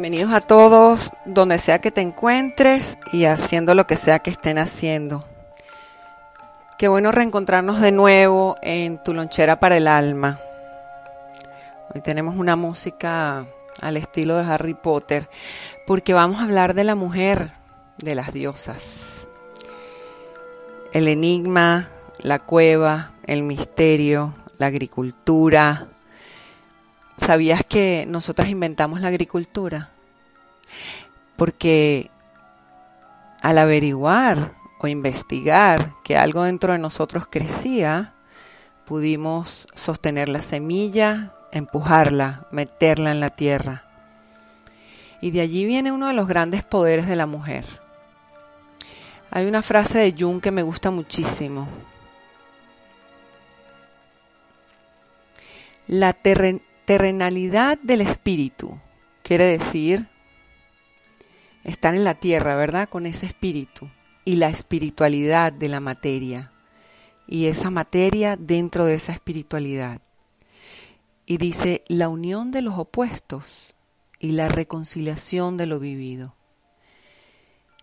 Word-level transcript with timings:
Bienvenidos 0.00 0.32
a 0.32 0.40
todos, 0.40 1.12
donde 1.26 1.58
sea 1.58 1.78
que 1.78 1.90
te 1.90 2.00
encuentres 2.00 2.96
y 3.12 3.26
haciendo 3.26 3.74
lo 3.74 3.86
que 3.86 3.98
sea 3.98 4.20
que 4.20 4.30
estén 4.30 4.56
haciendo. 4.56 5.26
Qué 6.78 6.88
bueno 6.88 7.12
reencontrarnos 7.12 7.82
de 7.82 7.92
nuevo 7.92 8.56
en 8.62 8.96
tu 9.02 9.12
lonchera 9.12 9.60
para 9.60 9.76
el 9.76 9.86
alma. 9.86 10.40
Hoy 11.94 12.00
tenemos 12.00 12.36
una 12.36 12.56
música 12.56 13.44
al 13.82 13.98
estilo 13.98 14.38
de 14.38 14.44
Harry 14.50 14.72
Potter, 14.72 15.28
porque 15.86 16.14
vamos 16.14 16.40
a 16.40 16.44
hablar 16.44 16.72
de 16.72 16.84
la 16.84 16.94
mujer, 16.94 17.52
de 17.98 18.14
las 18.14 18.32
diosas. 18.32 19.28
El 20.94 21.08
enigma, 21.08 21.90
la 22.20 22.38
cueva, 22.38 23.10
el 23.26 23.42
misterio, 23.42 24.32
la 24.56 24.64
agricultura, 24.64 25.88
¿Sabías 27.20 27.64
que 27.64 28.06
nosotras 28.08 28.48
inventamos 28.48 29.00
la 29.00 29.08
agricultura? 29.08 29.90
Porque 31.36 32.10
al 33.42 33.58
averiguar 33.58 34.54
o 34.80 34.88
investigar 34.88 35.92
que 36.02 36.16
algo 36.16 36.42
dentro 36.42 36.72
de 36.72 36.78
nosotros 36.78 37.26
crecía, 37.30 38.14
pudimos 38.86 39.68
sostener 39.74 40.28
la 40.28 40.40
semilla, 40.40 41.34
empujarla, 41.52 42.46
meterla 42.50 43.10
en 43.10 43.20
la 43.20 43.30
tierra. 43.30 43.84
Y 45.20 45.30
de 45.30 45.42
allí 45.42 45.66
viene 45.66 45.92
uno 45.92 46.08
de 46.08 46.14
los 46.14 46.26
grandes 46.26 46.64
poderes 46.64 47.06
de 47.06 47.16
la 47.16 47.26
mujer. 47.26 47.66
Hay 49.30 49.46
una 49.46 49.62
frase 49.62 49.98
de 49.98 50.14
Jung 50.18 50.40
que 50.40 50.50
me 50.50 50.62
gusta 50.62 50.90
muchísimo. 50.90 51.68
La, 55.86 56.14
terrenalidad 56.90 57.78
del 57.84 58.00
espíritu 58.00 58.76
quiere 59.22 59.44
decir 59.44 60.08
estar 61.62 61.94
en 61.94 62.02
la 62.02 62.14
tierra, 62.14 62.56
¿verdad? 62.56 62.88
Con 62.88 63.06
ese 63.06 63.26
espíritu. 63.26 63.88
Y 64.24 64.34
la 64.34 64.48
espiritualidad 64.48 65.52
de 65.52 65.68
la 65.68 65.78
materia. 65.78 66.50
Y 67.28 67.46
esa 67.46 67.70
materia 67.70 68.36
dentro 68.36 68.86
de 68.86 68.96
esa 68.96 69.12
espiritualidad. 69.12 70.00
Y 71.26 71.36
dice 71.36 71.84
la 71.86 72.08
unión 72.08 72.50
de 72.50 72.60
los 72.62 72.76
opuestos 72.76 73.76
y 74.18 74.32
la 74.32 74.48
reconciliación 74.48 75.56
de 75.56 75.66
lo 75.66 75.78
vivido. 75.78 76.34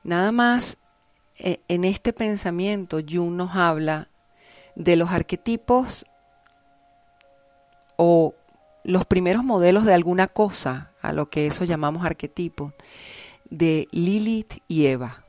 Nada 0.04 0.34
más 0.34 0.76
eh, 1.38 1.62
en 1.70 1.86
este 1.86 2.12
pensamiento 2.12 3.00
Jung 3.10 3.38
nos 3.38 3.56
habla 3.56 4.10
de 4.76 4.98
los 4.98 5.12
arquetipos 5.12 6.06
o 7.96 8.36
los 8.88 9.06
primeros 9.06 9.44
modelos 9.44 9.84
de 9.84 9.94
alguna 9.94 10.28
cosa, 10.28 10.94
a 11.02 11.12
lo 11.12 11.30
que 11.30 11.46
eso 11.46 11.66
llamamos 11.66 12.06
arquetipo, 12.06 12.72
de 13.50 13.90
Lilith 13.92 14.64
y 14.70 14.86
Eva. 14.86 15.26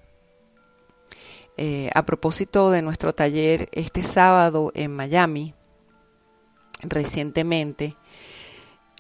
Eh, 1.57 1.91
a 1.93 2.07
propósito 2.07 2.71
de 2.71 2.83
nuestro 2.83 3.13
taller 3.13 3.69
este 3.73 4.05
sábado 4.05 4.71
en 4.77 4.95
Miami, 4.95 5.55
recientemente, 6.83 7.97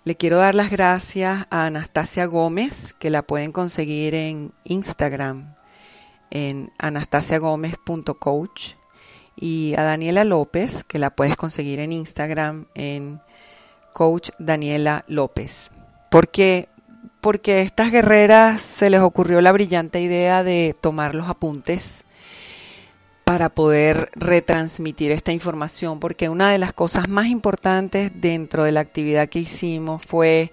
le 0.02 0.16
quiero 0.16 0.38
dar 0.38 0.56
las 0.56 0.70
gracias 0.70 1.46
a 1.50 1.66
Anastasia 1.66 2.26
Gómez, 2.26 2.94
que 2.98 3.10
la 3.10 3.22
pueden 3.22 3.52
conseguir 3.52 4.16
en 4.16 4.52
Instagram, 4.64 5.54
en 6.30 6.72
anastasiagomez.coach, 6.78 8.72
y 9.36 9.74
a 9.76 9.84
Daniela 9.84 10.24
López, 10.24 10.82
que 10.82 10.98
la 10.98 11.10
puedes 11.10 11.36
conseguir 11.36 11.78
en 11.78 11.92
Instagram 11.92 12.66
en 12.74 13.20
coach 13.98 14.30
Daniela 14.38 15.04
López. 15.08 15.72
¿Por 16.08 16.28
qué? 16.28 16.68
Porque 17.20 17.54
a 17.54 17.60
estas 17.62 17.90
guerreras 17.90 18.60
se 18.60 18.90
les 18.90 19.00
ocurrió 19.00 19.40
la 19.40 19.50
brillante 19.50 20.00
idea 20.00 20.44
de 20.44 20.76
tomar 20.80 21.16
los 21.16 21.28
apuntes 21.28 22.04
para 23.24 23.48
poder 23.48 24.12
retransmitir 24.14 25.10
esta 25.10 25.32
información, 25.32 25.98
porque 25.98 26.28
una 26.28 26.52
de 26.52 26.58
las 26.58 26.72
cosas 26.72 27.08
más 27.08 27.26
importantes 27.26 28.12
dentro 28.14 28.62
de 28.62 28.70
la 28.70 28.78
actividad 28.78 29.28
que 29.28 29.40
hicimos 29.40 30.04
fue 30.04 30.52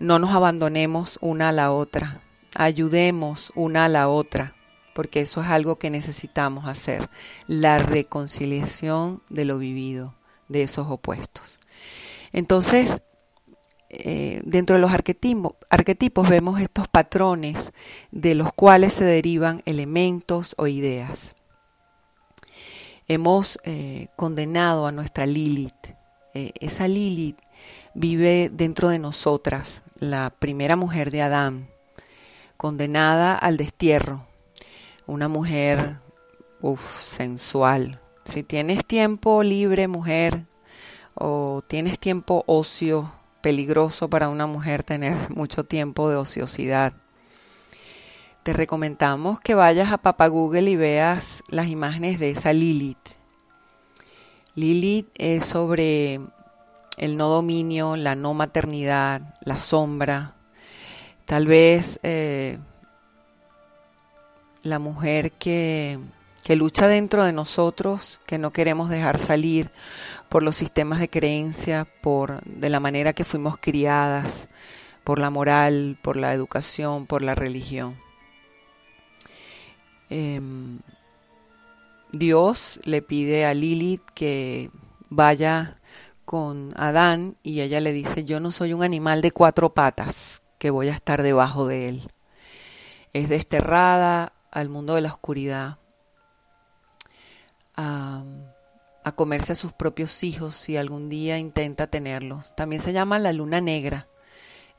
no 0.00 0.18
nos 0.18 0.34
abandonemos 0.34 1.16
una 1.20 1.50
a 1.50 1.52
la 1.52 1.70
otra, 1.70 2.22
ayudemos 2.56 3.52
una 3.54 3.84
a 3.84 3.88
la 3.88 4.08
otra, 4.08 4.56
porque 4.94 5.20
eso 5.20 5.42
es 5.42 5.46
algo 5.46 5.76
que 5.76 5.90
necesitamos 5.90 6.66
hacer, 6.66 7.08
la 7.46 7.78
reconciliación 7.78 9.22
de 9.30 9.44
lo 9.44 9.58
vivido, 9.58 10.12
de 10.48 10.64
esos 10.64 10.88
opuestos. 10.88 11.57
Entonces, 12.32 13.02
eh, 13.90 14.42
dentro 14.44 14.76
de 14.76 14.82
los 14.82 14.92
arquetipos, 14.92 16.28
vemos 16.28 16.60
estos 16.60 16.88
patrones 16.88 17.72
de 18.10 18.34
los 18.34 18.52
cuales 18.52 18.92
se 18.92 19.04
derivan 19.04 19.62
elementos 19.64 20.54
o 20.58 20.66
ideas. 20.66 21.34
Hemos 23.06 23.58
eh, 23.64 24.08
condenado 24.16 24.86
a 24.86 24.92
nuestra 24.92 25.24
Lilith. 25.24 25.94
Eh, 26.34 26.52
esa 26.60 26.86
Lilith 26.86 27.38
vive 27.94 28.50
dentro 28.52 28.90
de 28.90 28.98
nosotras, 28.98 29.82
la 29.98 30.34
primera 30.38 30.76
mujer 30.76 31.10
de 31.10 31.22
Adán, 31.22 31.68
condenada 32.58 33.34
al 33.34 33.56
destierro. 33.56 34.26
Una 35.06 35.28
mujer 35.28 35.96
sensual. 36.90 38.00
Si 38.26 38.42
tienes 38.42 38.84
tiempo 38.84 39.42
libre, 39.42 39.88
mujer, 39.88 40.44
o 41.18 41.62
tienes 41.66 41.98
tiempo 41.98 42.44
ocio, 42.46 43.12
peligroso 43.40 44.08
para 44.08 44.28
una 44.28 44.46
mujer 44.46 44.82
tener 44.82 45.30
mucho 45.30 45.64
tiempo 45.64 46.08
de 46.08 46.16
ociosidad. 46.16 46.92
Te 48.42 48.52
recomendamos 48.52 49.40
que 49.40 49.54
vayas 49.54 49.92
a 49.92 49.98
Papa 49.98 50.26
Google 50.28 50.70
y 50.70 50.76
veas 50.76 51.42
las 51.48 51.68
imágenes 51.68 52.18
de 52.18 52.30
esa 52.30 52.52
Lilith. 52.52 53.16
Lilith 54.54 55.08
es 55.16 55.44
sobre 55.44 56.20
el 56.96 57.16
no 57.16 57.28
dominio, 57.28 57.96
la 57.96 58.14
no 58.14 58.34
maternidad, 58.34 59.34
la 59.40 59.58
sombra. 59.58 60.34
Tal 61.26 61.46
vez 61.46 62.00
eh, 62.02 62.58
la 64.62 64.78
mujer 64.78 65.32
que 65.32 65.98
que 66.48 66.56
lucha 66.56 66.88
dentro 66.88 67.26
de 67.26 67.34
nosotros, 67.34 68.22
que 68.24 68.38
no 68.38 68.54
queremos 68.54 68.88
dejar 68.88 69.18
salir 69.18 69.70
por 70.30 70.42
los 70.42 70.56
sistemas 70.56 70.98
de 70.98 71.10
creencia, 71.10 71.86
por 72.00 72.42
de 72.44 72.70
la 72.70 72.80
manera 72.80 73.12
que 73.12 73.24
fuimos 73.24 73.58
criadas, 73.58 74.48
por 75.04 75.18
la 75.18 75.28
moral, 75.28 75.98
por 76.00 76.16
la 76.16 76.32
educación, 76.32 77.04
por 77.04 77.20
la 77.20 77.34
religión. 77.34 77.98
Em, 80.08 80.78
Dios 82.12 82.80
le 82.82 83.02
pide 83.02 83.44
a 83.44 83.52
Lilith 83.52 84.06
que 84.14 84.70
vaya 85.10 85.78
con 86.24 86.72
Adán 86.78 87.36
y 87.42 87.60
ella 87.60 87.82
le 87.82 87.92
dice, 87.92 88.24
yo 88.24 88.40
no 88.40 88.52
soy 88.52 88.72
un 88.72 88.82
animal 88.82 89.20
de 89.20 89.32
cuatro 89.32 89.74
patas 89.74 90.40
que 90.58 90.70
voy 90.70 90.88
a 90.88 90.94
estar 90.94 91.22
debajo 91.22 91.66
de 91.66 91.90
él. 91.90 92.10
Es 93.12 93.28
desterrada 93.28 94.32
al 94.50 94.70
mundo 94.70 94.94
de 94.94 95.02
la 95.02 95.12
oscuridad, 95.12 95.76
a, 97.78 98.24
comerse 99.14 99.52
a 99.52 99.56
sus 99.56 99.72
propios 99.72 100.22
hijos 100.22 100.54
si 100.54 100.76
algún 100.76 101.08
día 101.08 101.38
intenta 101.38 101.86
tenerlos. 101.86 102.54
También 102.54 102.82
se 102.82 102.92
llama 102.92 103.18
la 103.18 103.32
luna 103.32 103.60
negra 103.60 104.06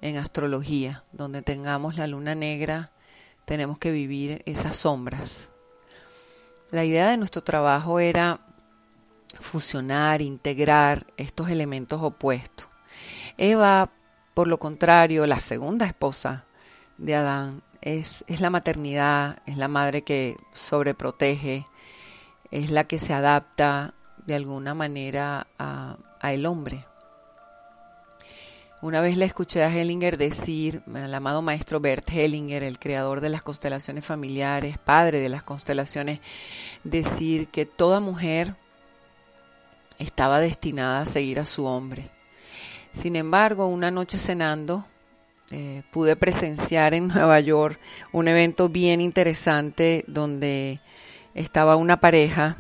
en 0.02 0.18
astrología, 0.18 1.04
donde 1.12 1.42
tengamos 1.42 1.98
la 1.98 2.06
luna 2.06 2.36
negra 2.36 2.92
tenemos 3.46 3.80
que 3.80 3.92
vivir 3.92 4.44
esas 4.46 4.76
sombras. 4.76 5.50
La 6.70 6.86
idea 6.86 7.10
de 7.10 7.18
nuestro 7.18 7.42
trabajo 7.42 8.00
era 8.00 8.42
fusionar, 9.40 10.22
integrar 10.22 11.08
estos 11.18 11.50
elementos 11.50 12.00
opuestos. 12.04 12.68
Eva, 13.38 13.90
por 14.36 14.48
lo 14.48 14.60
contrario, 14.60 15.26
la 15.26 15.40
segunda 15.40 15.88
esposa 15.88 16.46
de 17.00 17.16
Adán, 17.16 17.64
es, 17.82 18.24
es 18.28 18.42
la 18.42 18.52
maternidad, 18.52 19.42
es 19.48 19.58
la 19.58 19.68
madre 19.68 20.04
que 20.04 20.38
sobreprotege, 20.54 21.66
es 22.52 22.72
la 22.72 22.84
que 22.84 23.00
se 23.00 23.14
adapta 23.14 23.94
de 24.26 24.36
alguna 24.36 24.74
manera 24.74 25.48
a, 25.58 25.98
el 26.24 26.46
hombre. 26.46 26.86
Una 28.82 29.02
vez 29.02 29.18
le 29.18 29.26
escuché 29.26 29.64
a 29.64 29.74
Hellinger 29.74 30.18
decir, 30.18 30.84
al 30.94 31.14
amado 31.14 31.42
maestro 31.42 31.80
Bert 31.80 32.10
Hellinger, 32.10 32.64
el 32.64 32.80
creador 32.80 33.20
de 33.20 33.30
las 33.30 33.44
constelaciones 33.44 34.06
familiares, 34.06 34.78
padre 34.78 35.20
de 35.20 35.30
las 35.30 35.44
constelaciones, 35.44 36.20
decir 36.84 37.50
que 37.50 37.66
toda 37.66 38.00
mujer 38.00 38.56
estaba 39.98 40.40
destinada 40.40 41.02
a 41.02 41.06
seguir 41.06 41.40
a 41.40 41.46
su 41.46 41.66
hombre. 41.66 42.10
Sin 42.94 43.16
embargo, 43.16 43.68
una 43.68 43.92
noche 43.92 44.18
cenando, 44.18 44.86
eh, 45.52 45.82
pude 45.92 46.16
presenciar 46.16 46.94
en 46.94 47.08
Nueva 47.14 47.40
York 47.40 47.80
un 48.12 48.28
evento 48.28 48.70
bien 48.70 49.02
interesante 49.02 50.06
donde 50.08 50.80
estaba 51.34 51.76
una 51.76 52.00
pareja 52.00 52.58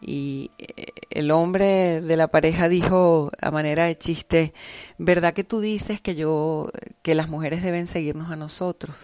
y 0.00 0.50
eh, 0.58 0.92
el 1.10 1.30
hombre 1.30 2.00
de 2.00 2.16
la 2.16 2.28
pareja 2.28 2.68
dijo 2.68 3.30
a 3.40 3.50
manera 3.50 3.84
de 3.84 3.98
chiste, 3.98 4.54
¿verdad 4.98 5.34
que 5.34 5.44
tú 5.44 5.60
dices 5.60 6.00
que 6.00 6.14
yo 6.14 6.70
que 7.02 7.14
las 7.14 7.28
mujeres 7.28 7.62
deben 7.62 7.86
seguirnos 7.86 8.30
a 8.30 8.36
nosotros? 8.36 8.96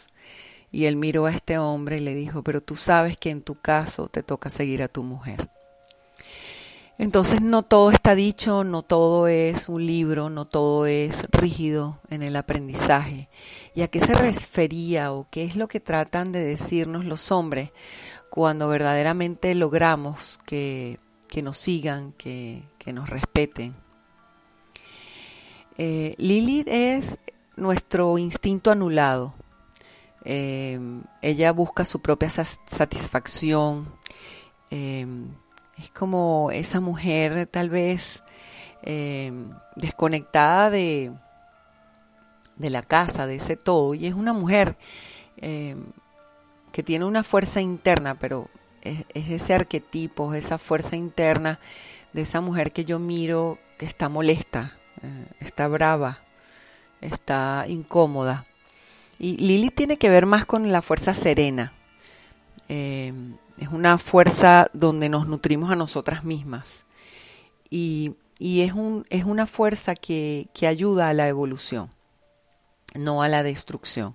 Y 0.72 0.86
él 0.86 0.96
miró 0.96 1.26
a 1.26 1.32
este 1.32 1.58
hombre 1.58 1.98
y 1.98 2.00
le 2.00 2.14
dijo, 2.14 2.42
"Pero 2.42 2.60
tú 2.60 2.76
sabes 2.76 3.16
que 3.16 3.30
en 3.30 3.42
tu 3.42 3.54
caso 3.54 4.08
te 4.08 4.22
toca 4.22 4.48
seguir 4.48 4.82
a 4.82 4.88
tu 4.88 5.02
mujer." 5.02 5.48
Entonces 6.98 7.42
no 7.42 7.62
todo 7.62 7.90
está 7.90 8.14
dicho, 8.14 8.64
no 8.64 8.82
todo 8.82 9.28
es 9.28 9.68
un 9.68 9.84
libro, 9.84 10.30
no 10.30 10.46
todo 10.46 10.86
es 10.86 11.26
rígido 11.30 11.98
en 12.08 12.22
el 12.22 12.36
aprendizaje. 12.36 13.28
¿Y 13.74 13.82
a 13.82 13.88
qué 13.88 14.00
se 14.00 14.14
refería 14.14 15.12
o 15.12 15.26
qué 15.30 15.44
es 15.44 15.56
lo 15.56 15.68
que 15.68 15.78
tratan 15.78 16.32
de 16.32 16.42
decirnos 16.42 17.04
los 17.04 17.30
hombres 17.30 17.70
cuando 18.36 18.68
verdaderamente 18.68 19.54
logramos 19.54 20.38
que, 20.44 20.98
nos 21.42 21.56
sigan, 21.56 22.12
que, 22.12 22.64
nos 22.92 23.08
respeten? 23.08 23.74
Eh, 25.78 26.14
Lilith 26.18 26.68
es 26.68 27.18
nuestro 27.56 28.18
instinto 28.18 28.70
anulado. 28.70 29.32
Eh, 30.22 30.78
ella 31.22 31.50
busca 31.52 31.86
su 31.86 32.02
propia 32.02 32.28
satisfacción. 32.28 33.90
Eh, 34.70 35.06
es 35.78 35.90
como 35.92 36.50
esa 36.52 36.80
mujer 36.80 37.46
tal 37.46 37.70
vez 37.70 38.22
desconectada 39.76 40.68
de, 40.68 41.10
de 42.56 42.68
la 42.68 42.82
casa, 42.82 43.26
de 43.26 43.36
ese 43.36 43.56
todo. 43.56 43.94
Y 43.94 44.04
es 44.04 44.12
una 44.12 44.34
mujer 44.34 44.76
que 46.72 46.82
tiene 46.82 47.04
una 47.04 47.22
fuerza 47.22 47.60
interna, 47.60 48.16
pero 48.16 48.48
es, 48.82 49.04
ese 49.14 49.54
arquetipo, 49.54 50.34
esa 50.34 50.58
fuerza 50.58 50.96
interna 50.96 51.58
de 52.12 52.22
esa 52.22 52.40
mujer 52.40 52.72
que 52.72 52.84
yo 52.84 52.98
miro 52.98 53.58
que 53.78 53.86
está 53.86 54.08
molesta, 54.08 54.76
eh, 55.02 55.26
está 55.40 55.68
brava, 55.68 56.20
está 57.00 57.64
incómoda. 57.68 58.46
Y 59.18 59.36
Lili 59.38 59.70
tiene 59.70 59.96
que 59.96 60.10
ver 60.10 60.26
más 60.26 60.44
con 60.44 60.70
la 60.70 60.82
fuerza 60.82 61.14
serena. 61.14 61.72
Es 62.68 63.68
una 63.70 63.96
fuerza 63.96 64.68
donde 64.74 65.08
nos 65.08 65.26
nutrimos 65.26 65.70
a 65.70 65.76
nosotras 65.76 66.24
mismas. 66.24 66.84
Y, 67.70 68.16
es, 68.38 68.72
un, 68.72 69.04
es 69.08 69.24
una 69.24 69.46
fuerza 69.46 69.94
que, 69.94 70.48
que 70.52 70.66
ayuda 70.66 71.08
a 71.08 71.14
la 71.14 71.28
evolución, 71.28 71.90
no 72.94 73.22
a 73.22 73.28
la 73.28 73.42
destrucción. 73.42 74.14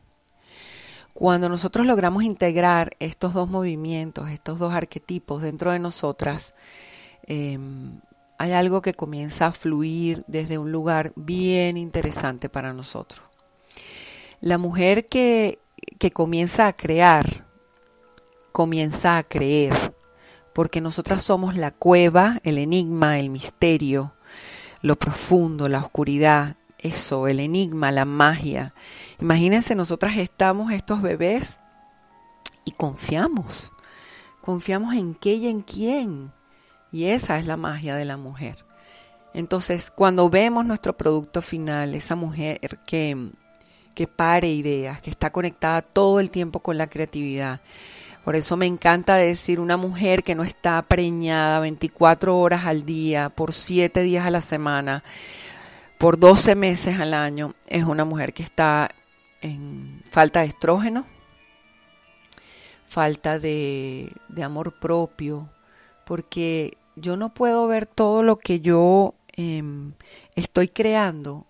Cuando 1.22 1.50
nosotros 1.50 1.86
logramos 1.86 2.24
integrar 2.24 2.96
estos 2.98 3.36
dos 3.36 3.48
movimientos, 3.48 4.32
estos 4.32 4.58
dos 4.58 4.74
arquetipos 4.74 5.44
dentro 5.44 5.70
de 5.70 5.78
nosotras, 5.78 6.56
em, 7.28 8.00
hay 8.40 8.54
algo 8.54 8.82
que 8.82 8.96
comienza 8.96 9.46
a 9.46 9.52
fluir 9.52 10.24
desde 10.26 10.58
un 10.58 10.72
lugar 10.72 11.14
bien 11.16 11.78
interesante 11.78 12.50
para 12.50 12.74
nosotros. 12.74 13.22
La 14.40 14.58
mujer 14.58 15.06
que, 15.06 15.60
que 16.00 16.10
comienza 16.10 16.66
a 16.66 16.74
crear 16.74 17.46
comienza 18.52 19.18
a 19.20 19.24
creer, 19.24 19.94
porque 20.56 20.82
nosotras 20.82 21.22
somos 21.22 21.56
la 21.56 21.70
cueva, 21.70 22.40
el 22.42 22.58
enigma, 22.58 23.20
el 23.20 23.30
misterio, 23.30 24.16
lo 24.82 24.96
profundo, 24.96 25.70
la 25.70 25.82
oscuridad, 25.82 26.56
eso, 26.82 27.28
el 27.28 27.40
enigma, 27.40 27.92
la 27.92 28.06
magia. 28.06 28.74
Imagínense, 29.20 29.76
nosotras 29.76 30.18
estamos 30.18 30.72
estos 30.72 31.02
bebés 31.02 31.58
y 32.66 32.72
confiamos, 32.72 33.72
confiamos 34.42 34.96
en 34.96 35.16
qué 35.16 35.36
y 35.36 35.48
en 35.48 35.62
quién. 35.62 36.32
Y 36.92 37.06
esa 37.06 37.40
es 37.40 37.48
la 37.48 37.58
magia 37.58 37.96
de 37.96 38.06
la 38.06 38.18
mujer. 38.18 38.66
Entonces, 39.34 39.92
cuando 39.92 40.30
vemos 40.30 40.66
nuestro 40.66 40.98
producto 40.98 41.42
final, 41.42 41.96
esa 41.96 42.16
mujer 42.16 42.80
que, 42.86 43.32
que 43.96 44.08
pare 44.08 44.50
ideas, 44.50 45.02
que 45.02 45.10
está 45.10 45.32
conectada 45.32 45.82
todo 45.82 46.20
el 46.20 46.30
tiempo 46.30 46.60
con 46.60 46.78
la 46.78 46.88
creatividad, 46.88 47.62
por 48.26 48.36
eso 48.36 48.56
me 48.56 48.68
encanta 48.68 49.16
decir 49.16 49.60
una 49.60 49.78
mujer 49.78 50.22
que 50.22 50.36
no 50.36 50.44
está 50.44 50.82
preñada 50.84 51.60
24 51.60 52.38
horas 52.38 52.66
al 52.66 52.86
día, 52.86 53.30
por 53.30 53.54
7 53.54 54.04
días 54.04 54.26
a 54.26 54.32
la 54.32 54.42
semana, 54.42 55.04
por 56.02 56.18
12 56.18 56.56
meses 56.56 57.00
al 57.00 57.14
año, 57.14 57.54
es 57.68 57.84
una 57.84 58.06
mujer 58.06 58.34
que 58.34 58.42
está 58.42 58.90
en 59.40 60.02
falta 60.10 60.40
de 60.40 60.48
estrógeno, 60.48 61.06
falta 62.88 63.38
de, 63.38 64.12
amor 64.44 64.80
propio, 64.80 65.48
porque 66.08 66.76
yo 66.96 67.18
no 67.18 67.36
puedo 67.36 67.68
ver 67.68 67.86
todo 67.86 68.24
lo 68.24 68.40
que 68.40 68.62
yo 68.62 69.14
em, 69.34 69.94
estoy 70.36 70.70
creando 70.70 71.46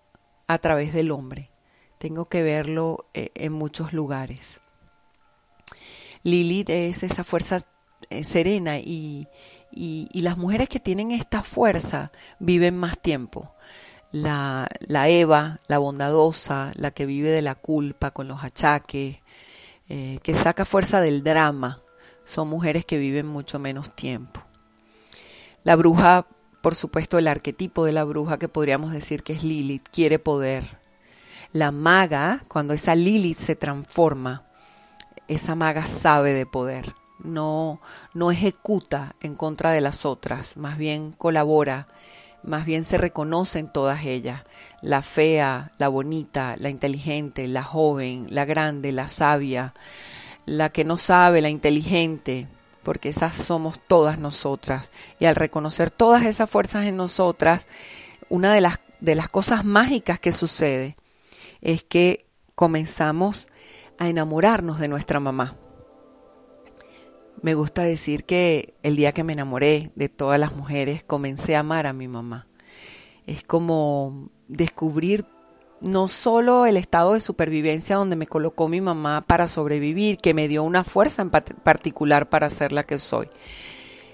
a 0.48 0.58
través 0.58 0.92
del 0.92 1.12
hombre. 1.12 1.48
Tengo 1.96 2.26
que 2.26 2.42
verlo 2.42 3.06
eh, 3.14 3.30
en 3.34 3.54
muchos 3.54 3.94
lugares. 3.94 4.60
Lilith 6.24 6.68
es 6.68 7.02
esa 7.02 7.24
fuerza 7.24 7.64
eh, 8.10 8.24
serena 8.24 8.78
y, 8.78 9.28
las 10.12 10.36
mujeres 10.36 10.68
que 10.68 10.78
tienen 10.78 11.10
esta 11.10 11.42
fuerza 11.42 12.12
viven 12.38 12.76
más 12.76 12.98
tiempo. 13.00 13.54
La, 14.12 14.68
Eva, 15.08 15.58
la 15.68 15.78
bondadosa, 15.78 16.72
la 16.76 16.90
que 16.90 17.06
vive 17.06 17.30
de 17.30 17.42
la 17.42 17.54
culpa 17.54 18.10
con 18.10 18.28
los 18.28 18.44
achaques, 18.44 19.18
eh, 19.88 20.18
que 20.22 20.34
saca 20.34 20.64
fuerza 20.64 21.00
del 21.00 21.24
drama, 21.24 21.80
son 22.24 22.48
mujeres 22.48 22.84
que 22.84 22.98
viven 22.98 23.26
mucho 23.26 23.58
menos 23.58 23.94
tiempo. 23.94 24.42
La 25.64 25.76
bruja, 25.76 26.26
por 26.60 26.74
supuesto, 26.74 27.18
el 27.18 27.28
arquetipo 27.28 27.84
de 27.84 27.92
la 27.92 28.04
bruja 28.04 28.38
que 28.38 28.48
podríamos 28.48 28.92
decir 28.92 29.22
que 29.22 29.32
es 29.32 29.44
Lilith, 29.44 29.88
quiere 29.90 30.18
poder. 30.18 30.78
La 31.52 31.70
maga, 31.70 32.44
cuando 32.48 32.74
esa 32.74 32.94
Lilith 32.94 33.38
se 33.38 33.56
transforma, 33.56 34.44
esa 35.28 35.54
maga 35.54 35.86
sabe 35.86 36.32
de 36.32 36.46
poder, 36.46 36.94
no, 37.22 37.80
no 38.14 38.30
ejecuta 38.30 39.14
en 39.20 39.36
contra 39.36 39.70
de 39.70 39.80
las 39.80 40.04
otras, 40.04 40.56
más 40.56 40.78
bien 40.78 41.12
colabora, 41.12 41.86
más 42.42 42.64
bien 42.64 42.84
se 42.84 42.98
reconoce 42.98 43.58
en 43.58 43.68
todas 43.68 44.04
ellas, 44.04 44.42
la 44.80 45.02
fea, 45.02 45.72
la 45.78 45.88
bonita, 45.88 46.56
la 46.58 46.70
inteligente, 46.70 47.46
la 47.48 47.62
joven, 47.62 48.26
la 48.30 48.44
grande, 48.44 48.92
la 48.92 49.08
sabia, 49.08 49.74
la 50.46 50.70
que 50.70 50.84
no 50.84 50.98
sabe, 50.98 51.40
la 51.40 51.48
inteligente, 51.50 52.48
porque 52.82 53.10
esas 53.10 53.36
somos 53.36 53.78
todas 53.78 54.18
nosotras. 54.18 54.88
Y 55.20 55.26
al 55.26 55.36
reconocer 55.36 55.90
todas 55.90 56.24
esas 56.24 56.50
fuerzas 56.50 56.86
en 56.86 56.96
nosotras, 56.96 57.66
una 58.28 58.52
de 58.52 58.60
las, 58.60 58.80
de 59.00 59.14
las 59.14 59.28
cosas 59.28 59.64
mágicas 59.64 60.18
que 60.18 60.32
sucede 60.32 60.96
es 61.60 61.84
que 61.84 62.26
comenzamos 62.54 63.46
a 63.98 64.08
enamorarnos 64.08 64.80
de 64.80 64.88
nuestra 64.88 65.20
mamá. 65.20 65.56
Me 67.42 67.54
gusta 67.54 67.82
decir 67.82 68.24
que 68.24 68.74
el 68.84 68.94
día 68.94 69.10
que 69.10 69.24
me 69.24 69.32
enamoré 69.32 69.90
de 69.96 70.08
todas 70.08 70.38
las 70.38 70.54
mujeres, 70.54 71.02
comencé 71.02 71.56
a 71.56 71.60
amar 71.60 71.88
a 71.88 71.92
mi 71.92 72.06
mamá. 72.06 72.46
Es 73.26 73.42
como 73.42 74.30
descubrir 74.46 75.26
no 75.80 76.06
solo 76.06 76.66
el 76.66 76.76
estado 76.76 77.14
de 77.14 77.20
supervivencia 77.20 77.96
donde 77.96 78.14
me 78.14 78.28
colocó 78.28 78.68
mi 78.68 78.80
mamá 78.80 79.22
para 79.22 79.48
sobrevivir, 79.48 80.18
que 80.18 80.34
me 80.34 80.46
dio 80.46 80.62
una 80.62 80.84
fuerza 80.84 81.22
en 81.22 81.30
particular 81.30 82.28
para 82.28 82.48
ser 82.48 82.70
la 82.70 82.84
que 82.84 82.98
soy. 82.98 83.28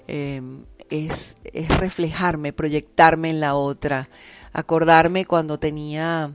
Em, 0.07 0.65
es, 0.89 1.37
es 1.43 1.67
reflejarme, 1.77 2.51
proyectarme 2.51 3.29
en 3.29 3.39
la 3.39 3.53
otra, 3.53 4.09
acordarme 4.53 5.25
cuando 5.25 5.59
tenía 5.59 6.31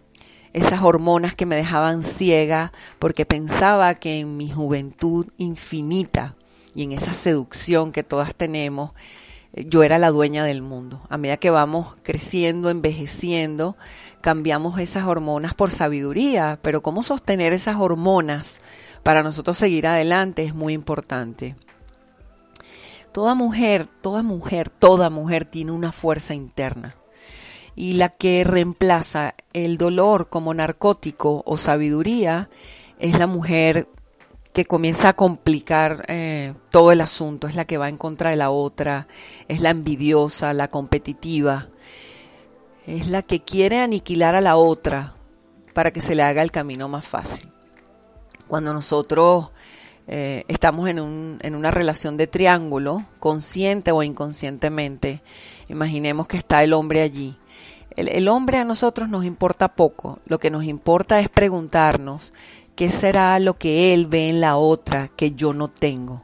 esas 0.52 0.84
hormonas 0.84 1.34
que 1.34 1.46
me 1.46 1.56
dejaban 1.56 2.04
ciega 2.04 2.72
porque 3.00 3.26
pensaba 3.26 3.96
que 3.96 4.20
en 4.20 4.36
mi 4.36 4.48
juventud 4.48 5.26
infinita 5.38 6.36
y 6.74 6.82
en 6.82 6.92
esa 6.92 7.12
seducción 7.12 7.92
que 7.92 8.02
todas 8.02 8.34
tenemos, 8.34 8.92
eh, 9.52 9.64
yo 9.68 9.82
era 9.82 9.98
la 9.98 10.10
dueña 10.10 10.44
del 10.44 10.62
mundo. 10.62 11.02
A 11.08 11.18
medida 11.18 11.36
que 11.36 11.50
vamos 11.50 11.94
creciendo, 12.02 12.70
envejeciendo, 12.70 13.76
cambiamos 14.20 14.78
esas 14.78 15.04
hormonas 15.04 15.54
por 15.54 15.70
sabiduría, 15.70 16.58
pero 16.62 16.82
cómo 16.82 17.02
sostener 17.02 17.52
esas 17.52 17.76
hormonas 17.76 18.54
para 19.02 19.22
nosotros 19.22 19.58
seguir 19.58 19.86
adelante 19.86 20.44
es 20.44 20.54
muy 20.54 20.72
importante. 20.72 21.56
Toda 23.12 23.34
mujer, 23.34 23.86
toda 24.00 24.22
mujer, 24.22 24.70
toda 24.70 25.08
mujer 25.10 25.44
tiene 25.44 25.70
una 25.70 25.92
fuerza 25.92 26.34
interna 26.34 26.96
y 27.76 27.94
la 27.94 28.08
que 28.08 28.44
reemplaza 28.44 29.34
el 29.52 29.78
dolor 29.78 30.28
como 30.28 30.54
narcótico 30.54 31.42
o 31.46 31.56
sabiduría 31.56 32.48
es 32.98 33.18
la 33.18 33.26
mujer 33.26 33.88
que 34.54 34.66
comienza 34.66 35.08
a 35.08 35.12
complicar 35.14 36.04
eh, 36.06 36.54
todo 36.70 36.92
el 36.92 37.00
asunto, 37.00 37.48
es 37.48 37.56
la 37.56 37.64
que 37.64 37.76
va 37.76 37.88
en 37.88 37.96
contra 37.96 38.30
de 38.30 38.36
la 38.36 38.50
otra, 38.50 39.08
es 39.48 39.60
la 39.60 39.70
envidiosa, 39.70 40.54
la 40.54 40.68
competitiva, 40.68 41.70
es 42.86 43.08
la 43.08 43.22
que 43.22 43.40
quiere 43.40 43.80
aniquilar 43.80 44.36
a 44.36 44.40
la 44.40 44.56
otra 44.56 45.16
para 45.74 45.90
que 45.90 46.00
se 46.00 46.14
le 46.14 46.22
haga 46.22 46.40
el 46.40 46.52
camino 46.52 46.88
más 46.88 47.04
fácil. 47.04 47.50
Cuando 48.46 48.72
nosotros 48.72 49.50
eh, 50.06 50.44
estamos 50.46 50.88
en, 50.88 51.00
un, 51.00 51.38
en 51.42 51.56
una 51.56 51.72
relación 51.72 52.16
de 52.16 52.28
triángulo, 52.28 53.04
consciente 53.18 53.90
o 53.90 54.04
inconscientemente, 54.04 55.20
imaginemos 55.68 56.28
que 56.28 56.36
está 56.36 56.62
el 56.62 56.74
hombre 56.74 57.02
allí. 57.02 57.36
El, 57.96 58.06
el 58.06 58.28
hombre 58.28 58.58
a 58.58 58.64
nosotros 58.64 59.08
nos 59.08 59.24
importa 59.24 59.74
poco, 59.74 60.20
lo 60.26 60.38
que 60.38 60.50
nos 60.50 60.62
importa 60.62 61.18
es 61.18 61.28
preguntarnos 61.28 62.32
qué 62.74 62.90
será 62.90 63.38
lo 63.38 63.58
que 63.58 63.94
él 63.94 64.06
ve 64.06 64.28
en 64.28 64.40
la 64.40 64.56
otra 64.56 65.08
que 65.08 65.32
yo 65.32 65.52
no 65.52 65.68
tengo. 65.68 66.22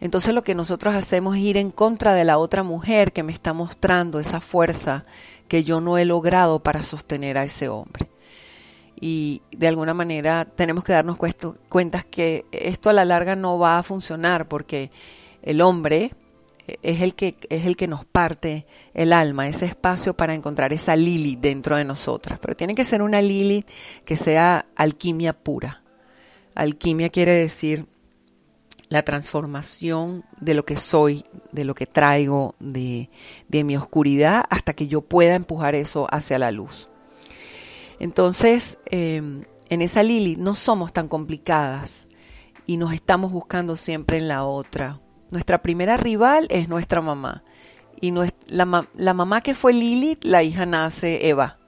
Entonces 0.00 0.34
lo 0.34 0.44
que 0.44 0.54
nosotros 0.54 0.94
hacemos 0.94 1.36
es 1.36 1.42
ir 1.42 1.56
en 1.56 1.70
contra 1.70 2.14
de 2.14 2.24
la 2.24 2.38
otra 2.38 2.62
mujer 2.62 3.12
que 3.12 3.22
me 3.22 3.32
está 3.32 3.52
mostrando 3.52 4.20
esa 4.20 4.40
fuerza 4.40 5.04
que 5.48 5.64
yo 5.64 5.80
no 5.80 5.96
he 5.96 6.04
logrado 6.04 6.62
para 6.62 6.82
sostener 6.82 7.38
a 7.38 7.44
ese 7.44 7.68
hombre 7.68 8.10
y 9.00 9.42
de 9.56 9.68
alguna 9.68 9.94
manera 9.94 10.44
tenemos 10.44 10.84
que 10.84 10.92
darnos 10.92 11.18
cuenta 11.68 12.02
que 12.02 12.46
esto 12.50 12.90
a 12.90 12.92
la 12.92 13.04
larga 13.04 13.36
no 13.36 13.58
va 13.58 13.78
a 13.78 13.82
funcionar 13.82 14.48
porque 14.48 14.90
el 15.42 15.60
hombre 15.60 16.12
es 16.82 17.02
el 17.02 17.14
que 17.14 17.36
es 17.48 17.66
el 17.66 17.76
que 17.76 17.86
nos 17.86 18.04
parte 18.04 18.66
el 18.94 19.12
alma, 19.12 19.48
ese 19.48 19.66
espacio 19.66 20.14
para 20.14 20.34
encontrar 20.34 20.72
esa 20.72 20.96
Lili 20.96 21.36
dentro 21.36 21.76
de 21.76 21.84
nosotras, 21.84 22.38
pero 22.40 22.56
tiene 22.56 22.74
que 22.74 22.84
ser 22.84 23.02
una 23.02 23.20
Lili 23.20 23.64
que 24.04 24.16
sea 24.16 24.66
alquimia 24.74 25.32
pura. 25.32 25.82
Alquimia 26.56 27.10
quiere 27.10 27.34
decir 27.34 27.86
la 28.88 29.04
transformación 29.04 30.24
de 30.40 30.54
lo 30.54 30.64
que 30.64 30.76
soy, 30.76 31.24
de 31.52 31.64
lo 31.64 31.74
que 31.74 31.86
traigo, 31.86 32.54
de, 32.58 33.10
de 33.48 33.64
mi 33.64 33.76
oscuridad, 33.76 34.44
hasta 34.50 34.74
que 34.74 34.88
yo 34.88 35.02
pueda 35.02 35.34
empujar 35.34 35.74
eso 35.74 36.06
hacia 36.10 36.38
la 36.38 36.50
luz. 36.50 36.88
Entonces, 37.98 38.78
em, 38.86 39.42
en 39.68 39.82
esa 39.82 40.02
Lili 40.02 40.36
no 40.36 40.54
somos 40.54 40.92
tan 40.92 41.08
complicadas 41.08 42.06
y 42.66 42.76
nos 42.76 42.92
estamos 42.92 43.32
buscando 43.32 43.76
siempre 43.76 44.18
en 44.18 44.28
la 44.28 44.44
otra. 44.44 45.00
Nuestra 45.30 45.62
primera 45.62 45.96
rival 45.96 46.46
es 46.50 46.68
nuestra 46.68 47.00
mamá. 47.00 47.42
Y 48.00 48.12
la, 48.48 48.88
la 48.94 49.14
mamá 49.14 49.40
que 49.40 49.54
fue 49.54 49.72
Lili, 49.72 50.18
la 50.20 50.42
hija 50.42 50.66
nace 50.66 51.28
Eva. 51.28 51.58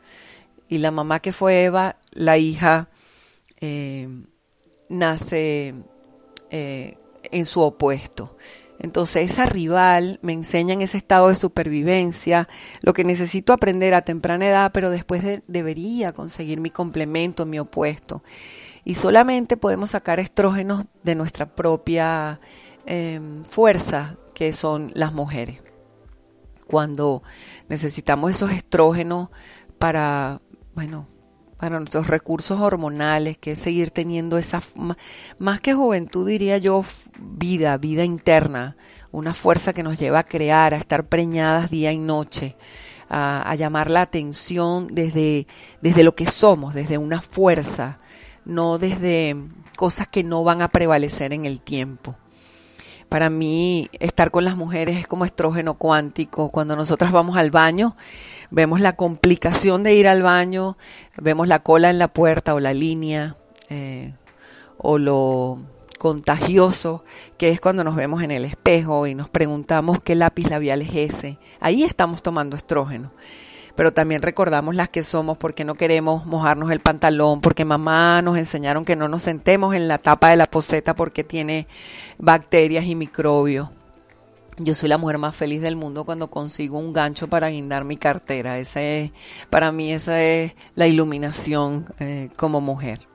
Y 0.68 0.78
la 0.78 0.90
mamá 0.90 1.21
que 1.21 1.33
fue 1.33 1.64
Eva, 1.64 1.97
la 2.12 2.37
hija 2.38 2.90
em, 3.61 4.26
nace 4.88 5.75
eh, 6.50 6.97
en 7.30 7.47
su 7.47 7.61
opuesto. 7.61 8.37
Entonces 8.78 9.30
esa 9.30 9.47
rival 9.47 10.18
me 10.23 10.33
enseña 10.33 10.75
en 10.75 10.83
ese 10.83 10.99
estado 10.99 11.28
de 11.28 11.35
supervivencia 11.35 12.49
lo 12.80 12.92
que 12.92 13.02
necesito 13.02 13.52
aprender 13.52 13.92
a 13.95 14.02
temprana 14.02 14.47
edad, 14.47 14.71
pero 14.73 14.90
después 14.90 15.23
debería 15.47 16.12
conseguir 16.12 16.61
mi 16.61 16.71
complemento, 16.71 17.45
mi 17.45 17.59
opuesto. 17.59 18.23
Y 18.85 18.95
solamente 18.95 19.57
podemos 19.57 19.90
sacar 19.90 20.21
estrógenos 20.21 20.85
de 21.02 21.14
nuestra 21.16 21.47
propia 21.47 22.40
em, 22.87 23.45
fuerza, 23.45 24.16
que 24.35 24.52
son 24.52 24.92
las 24.95 25.12
mujeres. 25.12 25.61
Cuando 26.68 27.23
necesitamos 27.68 28.30
esos 28.30 28.52
estrógenos 28.52 29.30
para, 29.78 30.40
bueno, 30.75 31.09
para 31.59 31.79
nuestros 31.79 32.07
recursos 32.07 32.61
hormonales, 32.61 33.37
que 33.37 33.53
es 33.53 33.59
seguir 33.59 33.91
teniendo 33.91 34.38
esa, 34.38 34.62
más 35.38 35.61
que 35.61 35.75
juventud 35.75 36.27
diría 36.27 36.57
yo, 36.59 36.85
vida, 37.19 37.77
vida 37.77 38.05
interna, 38.05 38.77
una 39.11 39.35
fuerza 39.35 39.73
que 39.73 39.83
nos 39.83 39.99
lleva 39.99 40.21
a 40.21 40.25
crear, 40.25 40.73
a 40.73 40.79
estar 40.79 41.09
preñadas 41.09 41.71
día 41.71 41.93
y 41.93 41.99
noche, 41.99 42.57
a, 43.11 43.55
llamar 43.57 43.91
la 43.91 44.03
atención 44.03 44.87
desde, 44.87 45.47
desde 45.81 46.05
lo 46.05 46.15
que 46.15 46.27
somos, 46.27 46.75
desde 46.75 46.97
una 46.97 47.21
fuerza, 47.21 47.99
no 48.45 48.79
desde 48.79 49.37
cosas 49.77 50.07
que 50.07 50.23
no 50.23 50.45
van 50.45 50.62
a 50.62 50.69
prevalecer 50.69 51.33
en 51.33 51.45
el 51.45 51.61
tiempo. 51.61 52.17
Para 53.09 53.31
mí, 53.31 53.88
estar 54.00 54.31
con 54.31 54.45
las 54.45 54.57
mujeres 54.57 54.99
es 54.99 55.07
como 55.07 55.25
estrógeno 55.25 55.75
cuántico. 55.75 56.50
Cuando 56.50 56.77
nosotras 56.77 57.11
vamos 57.11 57.38
al 57.38 57.50
baño, 57.50 57.97
vemos 58.50 58.81
la 58.81 58.97
complicación 58.97 59.83
de 59.83 59.95
ir 59.95 60.09
al 60.09 60.23
baño, 60.23 60.76
vemos 61.17 61.49
la 61.49 61.61
cola 61.61 61.90
en 61.90 61.99
la 61.99 62.09
puerta 62.09 62.55
o 62.55 62.61
la 62.61 62.75
línea, 62.75 63.37
eh, 63.69 64.12
o 64.78 64.99
lo 64.99 65.59
contagioso 65.99 67.05
que 67.37 67.50
es 67.50 67.61
cuando 67.61 67.85
nos 67.85 67.97
vemos 67.97 68.23
en 68.23 68.31
el 68.31 68.45
espejo 68.45 69.07
y 69.07 69.14
nos 69.14 69.28
preguntamos 69.28 70.00
qué 70.02 70.14
lápiz 70.14 70.49
labial 70.49 70.83
es 70.83 70.95
ese. 70.95 71.38
Ahí 71.61 71.83
estamos 71.83 72.23
tomando 72.23 72.57
estrógeno. 72.57 73.11
Pero 73.75 73.93
también 73.93 74.23
recordamos 74.23 74.75
las 74.75 74.88
que 74.88 75.05
somos 75.05 75.38
porque 75.38 75.64
no 75.64 75.76
queremos 75.76 76.26
mojarnos 76.26 76.73
el 76.73 76.81
pantalón, 76.81 77.40
porque 77.40 77.64
mamá 77.64 78.23
nos 78.23 78.37
enseñaron 78.37 78.85
que 78.85 78.97
no 78.97 79.07
nos 79.07 79.23
sentemos 79.23 79.76
en 79.76 79.87
la 79.87 79.99
tapa 79.99 80.31
de 80.31 80.37
la 80.37 80.50
poseta 80.50 80.97
porque 80.97 81.23
tiene 81.23 81.69
bacterias 82.19 82.87
y 82.87 82.97
microbios. 82.97 83.69
Yo 84.61 84.75
soy 84.75 84.88
la 84.88 84.99
mujer 84.99 85.19
más 85.19 85.37
feliz 85.37 85.62
del 85.62 85.77
mundo 85.77 86.05
cuando 86.05 86.31
consigo 86.31 86.79
un 86.79 86.93
gancho 86.93 87.29
para 87.29 87.49
guindar 87.49 87.85
mi 87.85 87.97
cartera. 87.97 88.59
Esa 88.59 88.83
es, 88.83 89.12
para 89.50 89.71
mí 89.71 89.93
esa 89.93 90.21
es 90.21 90.57
la 90.75 90.88
iluminación 90.88 91.87
eh, 92.00 92.29
como 92.37 92.61
mujer. 92.61 93.07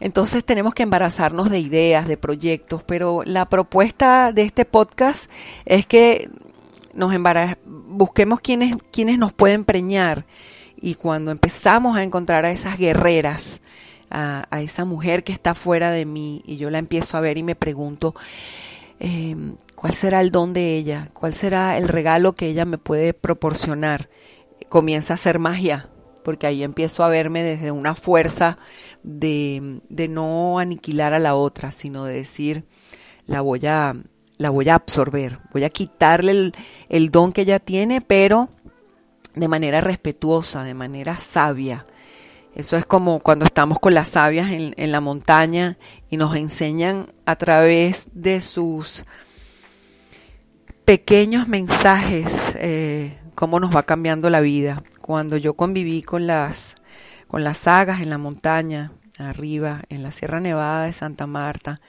Entonces 0.00 0.44
tenemos 0.44 0.74
que 0.74 0.82
embarazarnos 0.82 1.50
de 1.50 1.60
ideas, 1.60 2.08
de 2.08 2.16
proyectos, 2.16 2.82
pero 2.82 3.22
la 3.24 3.48
propuesta 3.48 4.32
de 4.32 4.42
este 4.42 4.64
podcast 4.64 5.30
es 5.66 5.86
que 5.86 6.30
nos 6.94 7.12
busquemos 7.64 8.40
quienes, 8.40 8.76
quienes 8.90 9.18
nos 9.18 9.32
pueden 9.32 9.64
preñar 9.64 10.24
y 10.76 10.94
cuando 10.94 11.30
empezamos 11.30 11.96
a 11.96 12.02
encontrar 12.02 12.44
a 12.44 12.50
esas 12.50 12.78
guerreras, 12.78 13.60
a 14.10 14.60
esa 14.60 14.84
mujer 14.84 15.24
que 15.24 15.32
está 15.32 15.54
fuera 15.54 15.90
de 15.90 16.04
mí 16.04 16.42
y 16.46 16.56
yo 16.56 16.70
la 16.70 16.78
empiezo 16.78 17.16
a 17.16 17.20
ver 17.20 17.36
y 17.36 17.42
me 17.42 17.56
pregunto, 17.56 18.14
Em, 19.06 19.56
cuál 19.74 19.92
será 19.92 20.22
el 20.22 20.30
don 20.30 20.54
de 20.54 20.78
ella, 20.78 21.10
cuál 21.12 21.34
será 21.34 21.76
el 21.76 21.88
regalo 21.88 22.34
que 22.34 22.46
ella 22.46 22.64
me 22.64 22.78
puede 22.78 23.12
proporcionar. 23.12 24.08
Comienza 24.70 25.12
a 25.12 25.18
ser 25.18 25.38
magia, 25.38 25.90
porque 26.24 26.46
ahí 26.46 26.62
empiezo 26.62 27.04
a 27.04 27.10
verme 27.10 27.42
desde 27.42 27.70
una 27.70 27.94
fuerza 27.94 28.56
de, 29.02 29.82
de 29.90 30.08
no 30.08 30.58
aniquilar 30.58 31.12
a 31.12 31.18
la 31.18 31.34
otra, 31.34 31.70
sino 31.70 32.06
de 32.06 32.14
decir, 32.14 32.64
la 33.26 33.42
voy 33.42 33.66
a, 33.66 33.94
la 34.38 34.48
voy 34.48 34.70
a 34.70 34.76
absorber, 34.76 35.38
voy 35.52 35.64
a 35.64 35.68
quitarle 35.68 36.32
el, 36.32 36.54
el 36.88 37.10
don 37.10 37.34
que 37.34 37.42
ella 37.42 37.58
tiene, 37.58 38.00
pero 38.00 38.48
de 39.34 39.48
manera 39.48 39.82
respetuosa, 39.82 40.64
de 40.64 40.72
manera 40.72 41.18
sabia, 41.18 41.84
eso 42.54 42.76
es 42.76 42.86
como 42.86 43.18
cuando 43.18 43.44
estamos 43.44 43.80
con 43.80 43.94
las 43.94 44.08
sabias 44.08 44.48
en, 44.50 44.92
la 44.92 45.00
montaña 45.00 45.76
y 46.08 46.16
nos 46.16 46.36
enseñan 46.36 47.12
a 47.26 47.34
través 47.34 48.06
de 48.12 48.40
sus 48.40 49.04
pequeños 50.84 51.48
mensajes 51.48 52.32
eh, 52.54 53.18
cómo 53.34 53.58
nos 53.58 53.74
va 53.74 53.82
cambiando 53.82 54.30
la 54.30 54.40
vida. 54.40 54.84
Cuando 55.00 55.36
yo 55.36 55.54
conviví 55.54 56.02
con 56.02 56.28
las, 56.28 56.76
con 57.26 57.42
las 57.42 57.58
sagas 57.58 58.00
en 58.00 58.10
la 58.10 58.18
montaña, 58.18 58.92
arriba, 59.18 59.82
en 59.88 60.04
la 60.04 60.12
Sierra 60.12 60.38
Nevada 60.38 60.84
de 60.84 60.92
Santa 60.92 61.26
Marta, 61.26 61.80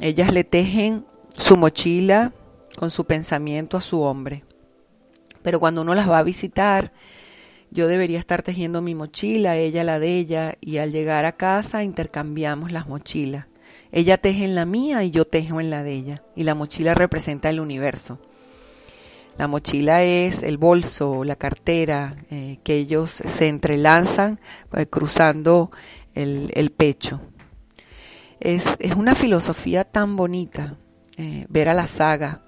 ellas 0.00 0.32
le 0.32 0.44
tejen 0.44 1.04
su 1.36 1.56
mochila 1.56 2.32
con 2.76 2.92
su 2.92 3.06
pensamiento 3.06 3.76
a 3.76 3.80
su 3.80 4.02
hombre. 4.02 4.44
Pero 5.42 5.58
cuando 5.58 5.82
uno 5.82 5.94
las 5.96 6.08
va 6.08 6.18
a 6.18 6.22
visitar, 6.22 6.92
yo 7.74 7.88
debería 7.88 8.20
estar 8.20 8.44
tejiendo 8.44 8.80
mi 8.82 8.94
mochila, 8.94 9.56
ella 9.56 9.82
la 9.82 9.98
de 9.98 10.16
ella, 10.16 10.56
y 10.60 10.78
al 10.78 10.92
llegar 10.92 11.24
a 11.24 11.32
casa 11.32 11.82
intercambiamos 11.82 12.70
las 12.70 12.86
mochilas. 12.86 13.46
Ella 13.90 14.16
teje 14.16 14.44
en 14.44 14.54
la 14.54 14.64
mía 14.64 15.02
y 15.02 15.10
yo 15.10 15.24
tejo 15.24 15.60
en 15.60 15.70
la 15.70 15.82
de 15.82 15.92
ella, 15.92 16.22
y 16.36 16.44
la 16.44 16.54
mochila 16.54 16.94
representa 16.94 17.50
el 17.50 17.58
universo. 17.58 18.20
La 19.36 19.48
mochila 19.48 20.04
es 20.04 20.44
el 20.44 20.56
bolso, 20.56 21.24
la 21.24 21.34
cartera, 21.34 22.14
eh, 22.30 22.60
que 22.62 22.76
ellos 22.76 23.10
se 23.10 23.48
entrelazan 23.48 24.38
eh, 24.72 24.86
cruzando 24.86 25.72
el, 26.14 26.72
pecho. 26.76 27.20
Es, 28.38 28.64
una 28.96 29.16
filosofía 29.16 29.82
tan 29.82 30.14
bonita 30.14 30.76
eh, 31.16 31.44
ver 31.48 31.68
a 31.68 31.74
la 31.74 31.88
saga, 31.88 32.43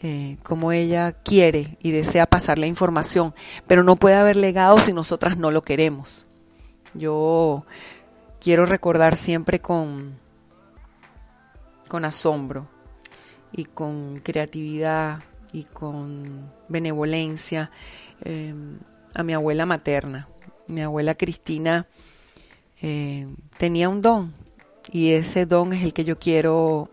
eh, 0.00 0.36
como 0.44 0.70
ella 0.70 1.10
quiere 1.12 1.76
y 1.82 1.90
desea 1.90 2.26
pasar 2.26 2.56
la 2.58 2.66
información, 2.66 3.34
pero 3.66 3.82
no 3.82 3.96
puede 3.96 4.14
haber 4.14 4.36
legado 4.36 4.78
si 4.78 4.92
nosotras 4.92 5.36
no 5.36 5.50
lo 5.50 5.62
queremos. 5.62 6.24
Yo 6.94 7.64
quiero 8.40 8.64
recordar 8.64 9.16
siempre 9.16 9.60
con, 9.60 10.16
con 11.88 12.04
asombro 12.04 12.68
y 13.50 13.64
con 13.64 14.20
creatividad 14.20 15.20
y 15.52 15.64
con 15.64 16.48
benevolencia 16.68 17.72
eh, 18.24 18.54
a 19.14 19.22
mi 19.24 19.32
abuela 19.32 19.66
materna. 19.66 20.28
Mi 20.68 20.82
abuela 20.82 21.16
Cristina 21.16 21.88
eh, 22.82 23.26
tenía 23.56 23.88
un 23.88 24.00
don 24.00 24.32
y 24.92 25.10
ese 25.10 25.44
don 25.44 25.72
es 25.72 25.82
el 25.82 25.92
que 25.92 26.04
yo 26.04 26.20
quiero 26.20 26.88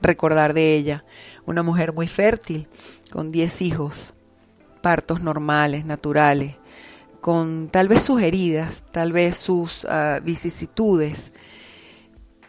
recordar 0.00 0.54
de 0.54 0.74
ella. 0.74 1.04
Una 1.44 1.62
mujer 1.62 1.92
muy 1.92 2.08
fértil, 2.08 2.68
con 3.10 3.32
10 3.32 3.62
hijos, 3.62 4.14
partos 4.80 5.20
normales, 5.20 5.84
naturales, 5.84 6.56
con 7.20 7.68
tal 7.70 7.88
vez 7.88 8.02
sus 8.04 8.22
heridas, 8.22 8.84
tal 8.92 9.12
vez 9.12 9.36
sus 9.36 9.84
uh, 9.84 10.22
vicisitudes, 10.22 11.32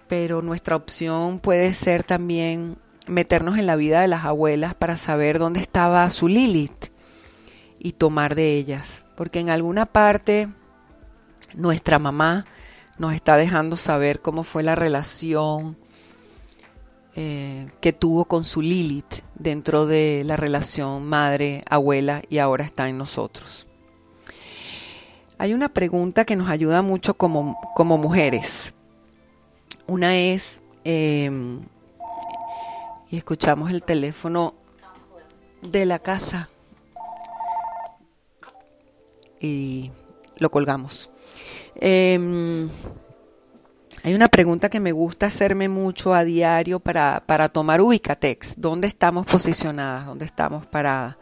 pero 0.08 0.42
nuestra 0.42 0.76
opción 0.76 1.40
puede 1.40 1.74
ser 1.74 2.04
también 2.04 2.78
meternos 3.08 3.58
en 3.58 3.66
la 3.66 3.76
vida 3.76 4.02
de 4.02 4.08
las 4.08 4.26
abuelas 4.26 4.76
para 4.76 4.98
saber 4.98 5.40
dónde 5.40 5.62
estaba 5.62 6.10
su 6.10 6.28
Lilith 6.28 6.92
y 7.80 7.94
tomar 7.94 8.36
de 8.36 8.56
ellas, 8.56 9.06
porque 9.16 9.40
en 9.40 9.50
alguna 9.50 9.86
parte 9.86 10.50
nuestra 11.54 12.00
mamá 12.00 12.46
nos 12.98 13.14
está 13.14 13.38
dejando 13.38 13.76
saber 13.76 14.22
cómo 14.22 14.44
fue 14.44 14.64
la 14.64 14.76
relación 14.76 15.78
eh, 17.20 17.66
que 17.82 17.94
tuvo 17.94 18.26
con 18.26 18.46
su 18.46 18.62
Lilith 18.62 19.24
dentro 19.34 19.88
de 19.88 20.22
la 20.24 20.38
relación 20.38 21.04
madre-abuela 21.08 22.22
y 22.30 22.38
ahora 22.38 22.64
está 22.64 22.90
en 22.90 23.00
nosotros. 23.00 23.66
Hay 25.40 25.56
una 25.56 25.70
pregunta 25.70 26.26
que 26.26 26.36
nos 26.36 26.48
ayuda 26.48 26.84
mucho 26.84 27.16
como, 27.16 27.60
como 27.74 27.98
mujeres. 27.98 28.72
Una 29.88 30.16
es, 30.16 30.62
em, 30.84 31.62
y 33.10 33.18
escuchamos 33.18 33.72
el 33.72 33.82
teléfono 33.82 34.54
de 35.64 35.88
la 35.88 35.98
casa 35.98 36.52
y 39.40 39.90
lo 40.38 40.52
colgamos. 40.52 41.10
Eh, 41.78 42.70
hay 44.08 44.16
una 44.16 44.30
pregunta 44.30 44.70
que 44.70 44.80
me 44.80 44.94
gusta 44.94 45.26
hacerme 45.26 45.68
mucho 45.68 46.14
a 46.14 46.24
diario 46.24 46.80
para, 46.80 47.24
para 47.26 47.50
tomar 47.50 47.82
Ubicatex. 47.82 48.54
¿Dónde 48.56 48.88
estamos 48.88 49.26
posicionadas? 49.26 50.06
¿Dónde 50.06 50.24
estamos 50.24 50.66
paradas? 50.66 51.18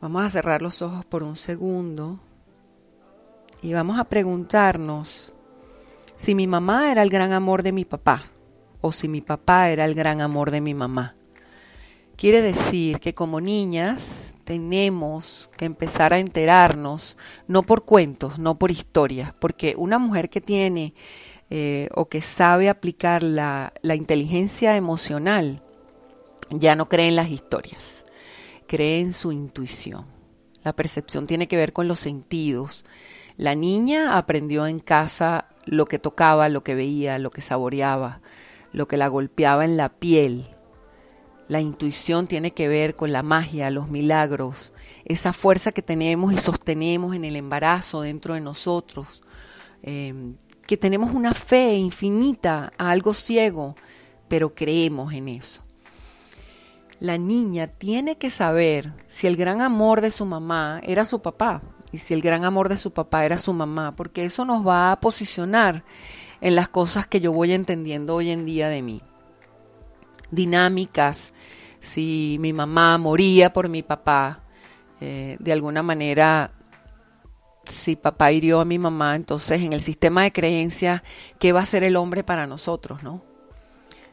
Vamos 0.00 0.24
a 0.24 0.30
cerrar 0.30 0.62
los 0.62 0.80
ojos 0.80 1.04
por 1.04 1.22
un 1.22 1.36
segundo 1.36 2.20
y 3.60 3.74
vamos 3.74 3.98
a 3.98 4.04
preguntarnos 4.04 5.34
si 6.16 6.34
mi 6.34 6.46
mamá 6.46 6.90
era 6.90 7.02
el 7.02 7.10
gran 7.10 7.32
amor 7.32 7.62
de 7.62 7.72
mi 7.72 7.84
papá 7.84 8.24
o 8.80 8.90
si 8.90 9.06
mi 9.06 9.20
papá 9.20 9.68
era 9.68 9.84
el 9.84 9.94
gran 9.94 10.22
amor 10.22 10.50
de 10.50 10.62
mi 10.62 10.72
mamá. 10.72 11.14
Quiere 12.16 12.40
decir 12.40 12.98
que 12.98 13.12
como 13.12 13.42
niñas 13.42 14.34
tenemos 14.44 15.50
que 15.58 15.66
empezar 15.66 16.14
a 16.14 16.18
enterarnos, 16.18 17.18
no 17.46 17.62
por 17.62 17.84
cuentos, 17.84 18.38
no 18.38 18.58
por 18.58 18.70
historias, 18.70 19.34
porque 19.38 19.74
una 19.76 19.98
mujer 19.98 20.30
que 20.30 20.40
tiene 20.40 20.94
eh, 21.50 21.88
o 21.94 22.08
que 22.08 22.20
sabe 22.20 22.68
aplicar 22.68 23.22
la, 23.22 23.72
la 23.82 23.94
inteligencia 23.94 24.76
emocional 24.76 25.62
ya 26.50 26.76
no 26.76 26.88
cree 26.88 27.08
en 27.08 27.16
las 27.16 27.30
historias, 27.30 28.04
cree 28.66 29.00
en 29.00 29.12
su 29.12 29.32
intuición. 29.32 30.06
La 30.62 30.74
percepción 30.74 31.26
tiene 31.26 31.48
que 31.48 31.56
ver 31.56 31.72
con 31.72 31.88
los 31.88 32.00
sentidos. 32.00 32.84
La 33.36 33.54
niña 33.54 34.16
aprendió 34.16 34.66
en 34.66 34.80
casa 34.80 35.48
lo 35.66 35.86
que 35.86 35.98
tocaba, 35.98 36.48
lo 36.48 36.62
que 36.62 36.74
veía, 36.74 37.18
lo 37.18 37.30
que 37.30 37.40
saboreaba, 37.40 38.20
lo 38.72 38.88
que 38.88 38.96
la 38.96 39.08
golpeaba 39.08 39.64
en 39.64 39.76
la 39.76 39.88
piel, 39.90 40.54
la 41.48 41.60
intuición 41.60 42.26
tiene 42.26 42.52
que 42.52 42.68
ver 42.68 42.96
con 42.96 43.12
la 43.12 43.22
magia, 43.22 43.70
los 43.70 43.88
milagros, 43.88 44.72
esa 45.04 45.32
fuerza 45.32 45.72
que 45.72 45.82
tenemos 45.82 46.32
y 46.32 46.38
sostenemos 46.38 47.14
en 47.14 47.24
el 47.24 47.36
embarazo 47.36 48.00
dentro 48.00 48.34
de 48.34 48.40
nosotros, 48.40 49.22
em, 49.82 50.36
que 50.66 50.76
tenemos 50.76 51.14
una 51.14 51.34
fe 51.34 51.74
infinita 51.74 52.72
a 52.78 52.90
algo 52.90 53.14
ciego, 53.14 53.76
pero 54.28 54.54
creemos 54.54 55.12
en 55.12 55.28
eso. 55.28 55.62
La 57.00 57.18
niña 57.18 57.66
tiene 57.66 58.16
que 58.16 58.30
saber 58.30 58.92
si 59.08 59.26
el 59.26 59.36
gran 59.36 59.60
amor 59.60 60.00
de 60.00 60.10
su 60.10 60.24
mamá 60.24 60.80
era 60.84 61.04
su 61.04 61.20
papá 61.20 61.62
y 61.92 61.98
si 61.98 62.14
el 62.14 62.22
gran 62.22 62.44
amor 62.44 62.68
de 62.68 62.76
su 62.76 62.92
papá 62.92 63.24
era 63.24 63.38
su 63.38 63.52
mamá, 63.52 63.94
porque 63.94 64.24
eso 64.24 64.44
nos 64.44 64.66
va 64.66 64.92
a 64.92 65.00
posicionar 65.00 65.84
en 66.40 66.54
las 66.54 66.68
cosas 66.68 67.06
que 67.06 67.20
yo 67.20 67.32
voy 67.32 67.52
entendiendo 67.52 68.14
hoy 68.14 68.30
en 68.30 68.46
día 68.46 68.68
de 68.68 68.82
mí 68.82 69.02
dinámicas, 70.34 71.32
si 71.80 72.36
mi 72.40 72.52
mamá 72.52 72.98
moría 72.98 73.52
por 73.52 73.68
mi 73.68 73.82
papá, 73.82 74.40
eh, 75.00 75.36
de 75.38 75.52
alguna 75.52 75.82
manera, 75.82 76.50
si 77.70 77.96
papá 77.96 78.32
hirió 78.32 78.60
a 78.60 78.64
mi 78.64 78.78
mamá, 78.78 79.16
entonces 79.16 79.62
en 79.62 79.72
el 79.72 79.80
sistema 79.80 80.22
de 80.22 80.32
creencias, 80.32 81.02
¿qué 81.38 81.52
va 81.52 81.60
a 81.60 81.66
ser 81.66 81.84
el 81.84 81.96
hombre 81.96 82.24
para 82.24 82.46
nosotros, 82.46 83.02
no? 83.02 83.22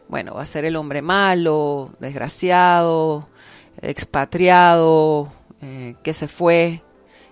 Bueno, 0.08 0.34
va 0.36 0.42
a 0.42 0.46
ser 0.46 0.66
el 0.66 0.76
hombre 0.76 1.02
malo, 1.02 1.92
desgraciado, 2.00 3.28
expatriado, 3.82 5.32
eh, 5.62 5.96
que 6.04 6.14
se 6.14 6.28
fue, 6.28 6.82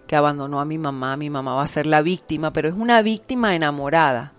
que 0.07 0.15
abandonó 0.15 0.61
a 0.61 0.65
mi 0.65 0.77
mamá. 0.77 1.17
Mi 1.17 1.29
mamá 1.29 1.55
va 1.55 1.63
a 1.63 1.67
ser 1.67 1.85
la 1.85 2.01
víctima, 2.01 2.53
pero 2.53 2.69
es 2.69 2.75
una 2.75 3.01
víctima 3.01 3.55
enamorada, 3.55 4.33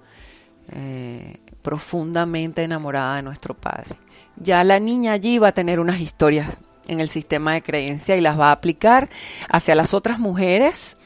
eh, 0.72 1.36
profundamente 1.60 2.62
enamorada 2.62 3.16
de 3.16 3.22
nuestro 3.22 3.54
padre 3.54 3.96
ya 4.40 4.64
la 4.64 4.80
niña 4.80 5.12
allí 5.12 5.38
va 5.38 5.48
a 5.48 5.52
tener 5.52 5.78
unas 5.78 6.00
historias 6.00 6.48
en 6.88 7.00
el 7.00 7.08
sistema 7.08 7.52
de 7.52 7.62
creencia 7.62 8.16
y 8.16 8.20
las 8.20 8.38
va 8.38 8.48
a 8.48 8.52
aplicar 8.52 9.08
hacia 9.50 9.74
las 9.74 9.94
otras 9.94 10.18
mujeres 10.18 10.96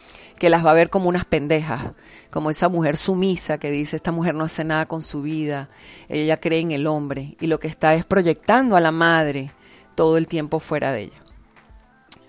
que 0.45 0.51
las 0.51 0.63
va 0.63 0.73
a 0.73 0.75
ver 0.75 0.91
como 0.91 1.09
unas 1.09 1.25
pendejas, 1.25 1.93
como 2.31 2.51
esa 2.51 2.69
mujer 2.69 2.99
sumisa 2.99 3.57
que 3.57 3.71
dice, 3.71 3.97
esta 3.97 4.13
mujer 4.13 4.35
no 4.35 4.45
hace 4.45 4.63
nada 4.63 4.85
con 4.85 5.01
su 5.01 5.23
vida, 5.23 5.71
ella 6.07 6.37
cree 6.37 6.61
en 6.61 6.71
el 6.71 6.87
hombre 6.87 7.35
y 7.41 7.47
lo 7.47 7.59
que 7.59 7.67
está 7.67 7.95
es 7.95 8.05
proyectando 8.05 8.77
a 8.77 8.83
la 8.83 8.91
madre 8.91 9.51
todo 9.95 10.19
el 10.19 10.27
tiempo 10.27 10.61
fuera 10.61 10.93
de 10.93 11.05
ella. 11.05 11.23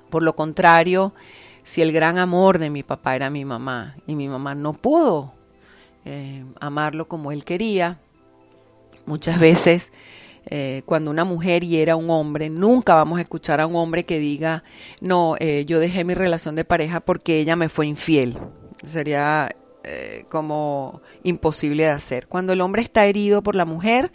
Por 0.09 0.23
lo 0.23 0.33
contrario, 0.33 1.13
si 1.65 1.81
el 1.81 1.91
gran 1.91 2.17
amor 2.17 2.57
de 2.57 2.69
mi 2.69 2.83
papá 2.83 3.17
era 3.17 3.29
mi 3.29 3.43
mamá 3.43 3.97
y 4.07 4.15
mi 4.15 4.29
mamá 4.29 4.55
no 4.55 4.71
pudo 4.71 5.33
eh, 6.05 6.45
amarlo 6.61 7.09
como 7.09 7.33
él 7.33 7.43
quería, 7.43 7.99
muchas 9.05 9.41
veces 9.41 9.91
eh, 10.47 10.83
cuando 10.85 11.11
una 11.11 11.23
mujer 11.23 11.63
hiera 11.63 11.93
a 11.93 11.95
un 11.95 12.09
hombre, 12.09 12.49
nunca 12.49 12.95
vamos 12.95 13.17
a 13.19 13.21
escuchar 13.21 13.59
a 13.61 13.67
un 13.67 13.75
hombre 13.75 14.05
que 14.05 14.19
diga, 14.19 14.63
no, 15.01 15.35
eh, 15.39 15.65
yo 15.65 15.79
dejé 15.79 16.03
mi 16.03 16.13
relación 16.13 16.55
de 16.55 16.65
pareja 16.65 16.99
porque 16.99 17.39
ella 17.39 17.55
me 17.55 17.69
fue 17.69 17.87
infiel. 17.87 18.37
Sería 18.85 19.55
eh, 19.83 20.25
como 20.29 21.01
imposible 21.23 21.83
de 21.83 21.89
hacer. 21.89 22.27
Cuando 22.27 22.53
el 22.53 22.61
hombre 22.61 22.81
está 22.81 23.05
herido 23.05 23.41
por 23.41 23.55
la 23.55 23.65
mujer, 23.65 24.11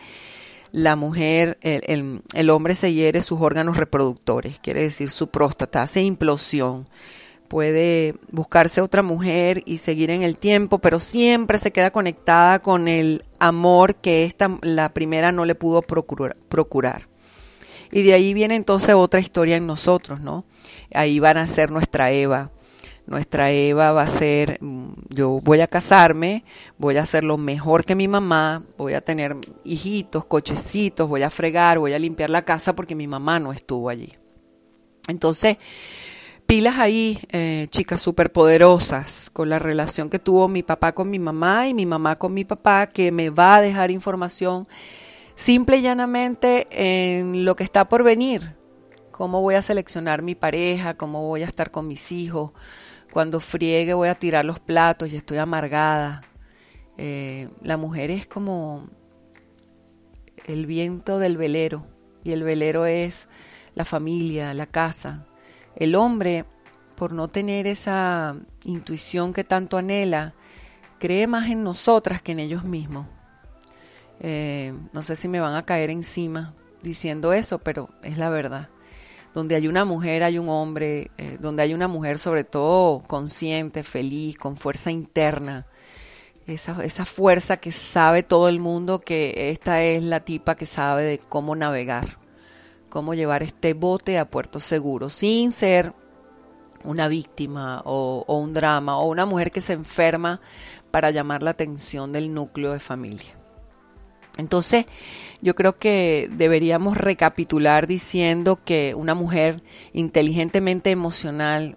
la 0.72 0.94
mujer, 0.94 1.58
el, 1.62 2.22
el 2.32 2.50
hombre 2.50 2.76
se 2.76 2.92
hiere 2.92 3.24
sus 3.24 3.40
órganos 3.40 3.76
reproductores, 3.76 4.60
quiere 4.60 4.82
decir 4.82 5.10
su 5.10 5.28
próstata, 5.28 5.82
hace 5.82 6.02
implosión 6.02 6.86
puede 7.50 8.14
buscarse 8.30 8.80
otra 8.80 9.02
mujer 9.02 9.64
y 9.66 9.78
seguir 9.78 10.10
en 10.10 10.22
el 10.22 10.38
tiempo, 10.38 10.78
pero 10.78 11.00
siempre 11.00 11.58
se 11.58 11.72
queda 11.72 11.90
conectada 11.90 12.60
con 12.60 12.86
el 12.86 13.24
amor 13.40 13.96
que 13.96 14.24
esta, 14.24 14.56
la 14.62 14.94
primera 14.94 15.32
no 15.32 15.44
le 15.44 15.56
pudo 15.56 15.82
procurar. 15.82 17.08
Y 17.90 18.02
de 18.04 18.14
ahí 18.14 18.34
viene 18.34 18.54
entonces 18.54 18.94
otra 18.94 19.18
historia 19.18 19.56
en 19.56 19.66
nosotros, 19.66 20.20
¿no? 20.20 20.44
Ahí 20.94 21.18
van 21.18 21.38
a 21.38 21.48
ser 21.48 21.72
nuestra 21.72 22.12
Eva. 22.12 22.52
Nuestra 23.06 23.50
Eva 23.50 23.90
va 23.90 24.02
a 24.02 24.06
ser, 24.06 24.58
mm, 24.62 24.92
yo 25.08 25.40
voy 25.42 25.60
a 25.60 25.66
casarme, 25.66 26.44
voy 26.78 26.98
a 26.98 27.02
hacer 27.02 27.24
lo 27.24 27.36
mejor 27.36 27.84
que 27.84 27.96
mi 27.96 28.06
mamá, 28.06 28.62
voy 28.78 28.94
a 28.94 29.00
tener 29.00 29.36
hijitos, 29.64 30.24
cochecitos, 30.24 31.08
voy 31.08 31.24
a 31.24 31.30
fregar, 31.30 31.80
voy 31.80 31.94
a 31.94 31.98
limpiar 31.98 32.30
la 32.30 32.44
casa 32.44 32.76
porque 32.76 32.94
mi 32.94 33.08
mamá 33.08 33.40
no 33.40 33.52
estuvo 33.52 33.88
allí. 33.88 34.12
Entonces, 35.08 35.56
pilas 36.50 36.80
ahí, 36.80 37.20
eh, 37.30 37.68
chicas 37.70 38.00
superpoderosas, 38.00 39.30
con 39.30 39.48
la 39.48 39.60
relación 39.60 40.10
que 40.10 40.18
tuvo 40.18 40.48
mi 40.48 40.64
papá 40.64 40.90
con 40.90 41.08
mi 41.08 41.20
mamá 41.20 41.68
y 41.68 41.74
mi 41.74 41.86
mamá 41.86 42.16
con 42.16 42.34
mi 42.34 42.44
papá, 42.44 42.88
que 42.88 43.12
me 43.12 43.30
va 43.30 43.54
a 43.54 43.60
dejar 43.60 43.92
información 43.92 44.66
simple 45.36 45.76
y 45.76 45.82
llanamente 45.82 46.66
en 46.72 47.44
lo 47.44 47.54
que 47.54 47.62
está 47.62 47.88
por 47.88 48.02
venir. 48.02 48.56
Cómo 49.12 49.40
voy 49.42 49.54
a 49.54 49.62
seleccionar 49.62 50.22
mi 50.22 50.34
pareja, 50.34 50.94
cómo 50.94 51.24
voy 51.24 51.44
a 51.44 51.46
estar 51.46 51.70
con 51.70 51.86
mis 51.86 52.10
hijos. 52.10 52.50
Cuando 53.12 53.38
friegue 53.38 53.94
voy 53.94 54.08
a 54.08 54.16
tirar 54.16 54.44
los 54.44 54.58
platos 54.58 55.12
y 55.12 55.14
estoy 55.14 55.38
amargada. 55.38 56.22
Eh, 56.98 57.48
la 57.62 57.76
mujer 57.76 58.10
es 58.10 58.26
como 58.26 58.88
el 60.46 60.66
viento 60.66 61.20
del 61.20 61.36
velero 61.36 61.86
y 62.24 62.32
el 62.32 62.42
velero 62.42 62.86
es 62.86 63.28
la 63.76 63.84
familia, 63.84 64.52
la 64.52 64.66
casa, 64.66 65.28
el 65.76 65.94
hombre, 65.94 66.44
por 66.96 67.12
no 67.12 67.28
tener 67.28 67.66
esa 67.66 68.36
intuición 68.64 69.32
que 69.32 69.44
tanto 69.44 69.78
anhela, 69.78 70.34
cree 70.98 71.26
más 71.26 71.48
en 71.48 71.62
nosotras 71.64 72.22
que 72.22 72.32
en 72.32 72.40
ellos 72.40 72.64
mismos. 72.64 73.06
Eh, 74.20 74.74
no 74.92 75.02
sé 75.02 75.16
si 75.16 75.28
me 75.28 75.40
van 75.40 75.54
a 75.54 75.62
caer 75.62 75.90
encima 75.90 76.54
diciendo 76.82 77.32
eso, 77.32 77.58
pero 77.58 77.88
es 78.02 78.18
la 78.18 78.30
verdad. 78.30 78.68
donde 79.32 79.54
hay 79.54 79.68
una 79.68 79.84
mujer 79.84 80.24
hay 80.24 80.38
un 80.38 80.48
hombre, 80.48 81.12
eh, 81.16 81.38
donde 81.40 81.62
hay 81.62 81.72
una 81.72 81.86
mujer 81.86 82.18
sobre 82.18 82.42
todo 82.42 83.00
consciente, 83.00 83.84
feliz, 83.84 84.36
con 84.36 84.56
fuerza 84.56 84.90
interna, 84.90 85.66
esa, 86.46 87.04
fuerza 87.04 87.58
que 87.58 87.72
sabe 87.72 88.22
todo 88.22 88.48
el 88.48 88.58
mundo 88.58 89.00
que 89.00 89.50
esta 89.50 89.82
es 89.82 90.02
la 90.02 90.20
tipa 90.20 90.56
que 90.56 90.66
sabe 90.66 91.02
de 91.04 91.18
cómo 91.18 91.54
navegar, 91.54 92.18
cómo 92.90 93.14
llevar 93.14 93.42
este 93.42 93.72
bote 93.72 94.18
a 94.18 94.28
puerto 94.28 94.60
seguro, 94.60 95.08
sin 95.08 95.52
ser 95.52 95.94
una 96.84 97.08
víctima 97.08 97.82
o, 97.84 98.24
o 98.26 98.38
un 98.38 98.52
drama 98.52 98.98
o 98.98 99.08
una 99.08 99.24
mujer 99.24 99.50
que 99.50 99.62
se 99.62 99.72
enferma 99.72 100.40
para 100.90 101.10
llamar 101.10 101.42
la 101.42 101.50
atención 101.50 102.12
del 102.12 102.34
núcleo 102.34 102.72
de 102.72 102.80
familia. 102.80 103.40
Entonces, 104.36 104.86
yo 105.42 105.54
creo 105.54 105.78
que 105.78 106.28
deberíamos 106.32 106.96
recapitular 106.96 107.86
diciendo 107.86 108.60
que 108.64 108.94
una 108.94 109.14
mujer 109.14 109.56
inteligentemente 109.92 110.90
emocional 110.90 111.76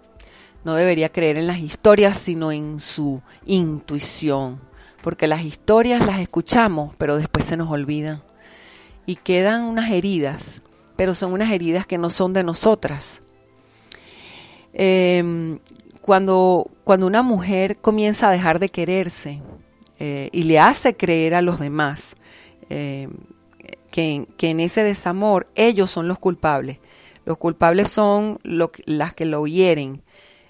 no 0.64 0.74
debería 0.74 1.10
creer 1.10 1.36
en 1.36 1.46
las 1.46 1.58
historias, 1.58 2.16
sino 2.16 2.52
en 2.52 2.80
su 2.80 3.22
intuición, 3.44 4.60
porque 5.02 5.28
las 5.28 5.42
historias 5.42 6.04
las 6.06 6.20
escuchamos, 6.20 6.94
pero 6.96 7.16
después 7.16 7.44
se 7.44 7.56
nos 7.56 7.68
olvidan 7.70 8.22
y 9.04 9.16
quedan 9.16 9.64
unas 9.64 9.90
heridas, 9.90 10.62
pero 10.96 11.14
son 11.14 11.32
unas 11.32 11.50
heridas 11.50 11.86
que 11.86 11.98
no 11.98 12.10
son 12.10 12.32
de 12.32 12.44
nosotras. 12.44 13.22
Em, 14.72 15.58
cuando, 16.00 16.70
cuando 16.84 17.06
una 17.06 17.22
mujer 17.22 17.78
comienza 17.78 18.28
a 18.28 18.32
dejar 18.32 18.58
de 18.58 18.68
quererse 18.68 19.40
eh, 19.98 20.28
y 20.32 20.42
le 20.42 20.58
hace 20.58 20.96
creer 20.96 21.34
a 21.34 21.42
los 21.42 21.60
demás 21.60 22.16
eh, 22.68 23.08
que, 23.90 24.26
en 24.40 24.60
ese 24.60 24.82
desamor 24.82 25.48
ellos 25.54 25.90
son 25.90 26.08
los 26.08 26.18
culpables, 26.18 26.78
los 27.24 27.38
culpables 27.38 27.90
son 27.90 28.40
las 28.42 29.14
que 29.14 29.24
lo 29.24 29.46
hieren, 29.46 30.02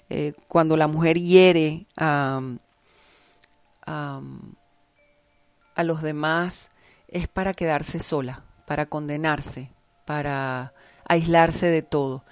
eh, 0.09 0.33
cuando 0.47 0.75
la 0.75 0.87
mujer 0.87 1.19
hiere 1.19 1.85
a, 1.95 2.41
a 3.85 4.21
los 5.83 6.01
demás 6.01 6.69
es 7.07 7.27
para 7.27 7.53
quedarse 7.53 7.99
sola, 7.99 8.43
para 8.65 8.87
condenarse, 8.87 9.69
para 10.05 10.73
aislarse 11.07 11.67
de 11.67 11.81
todo. 11.81 12.23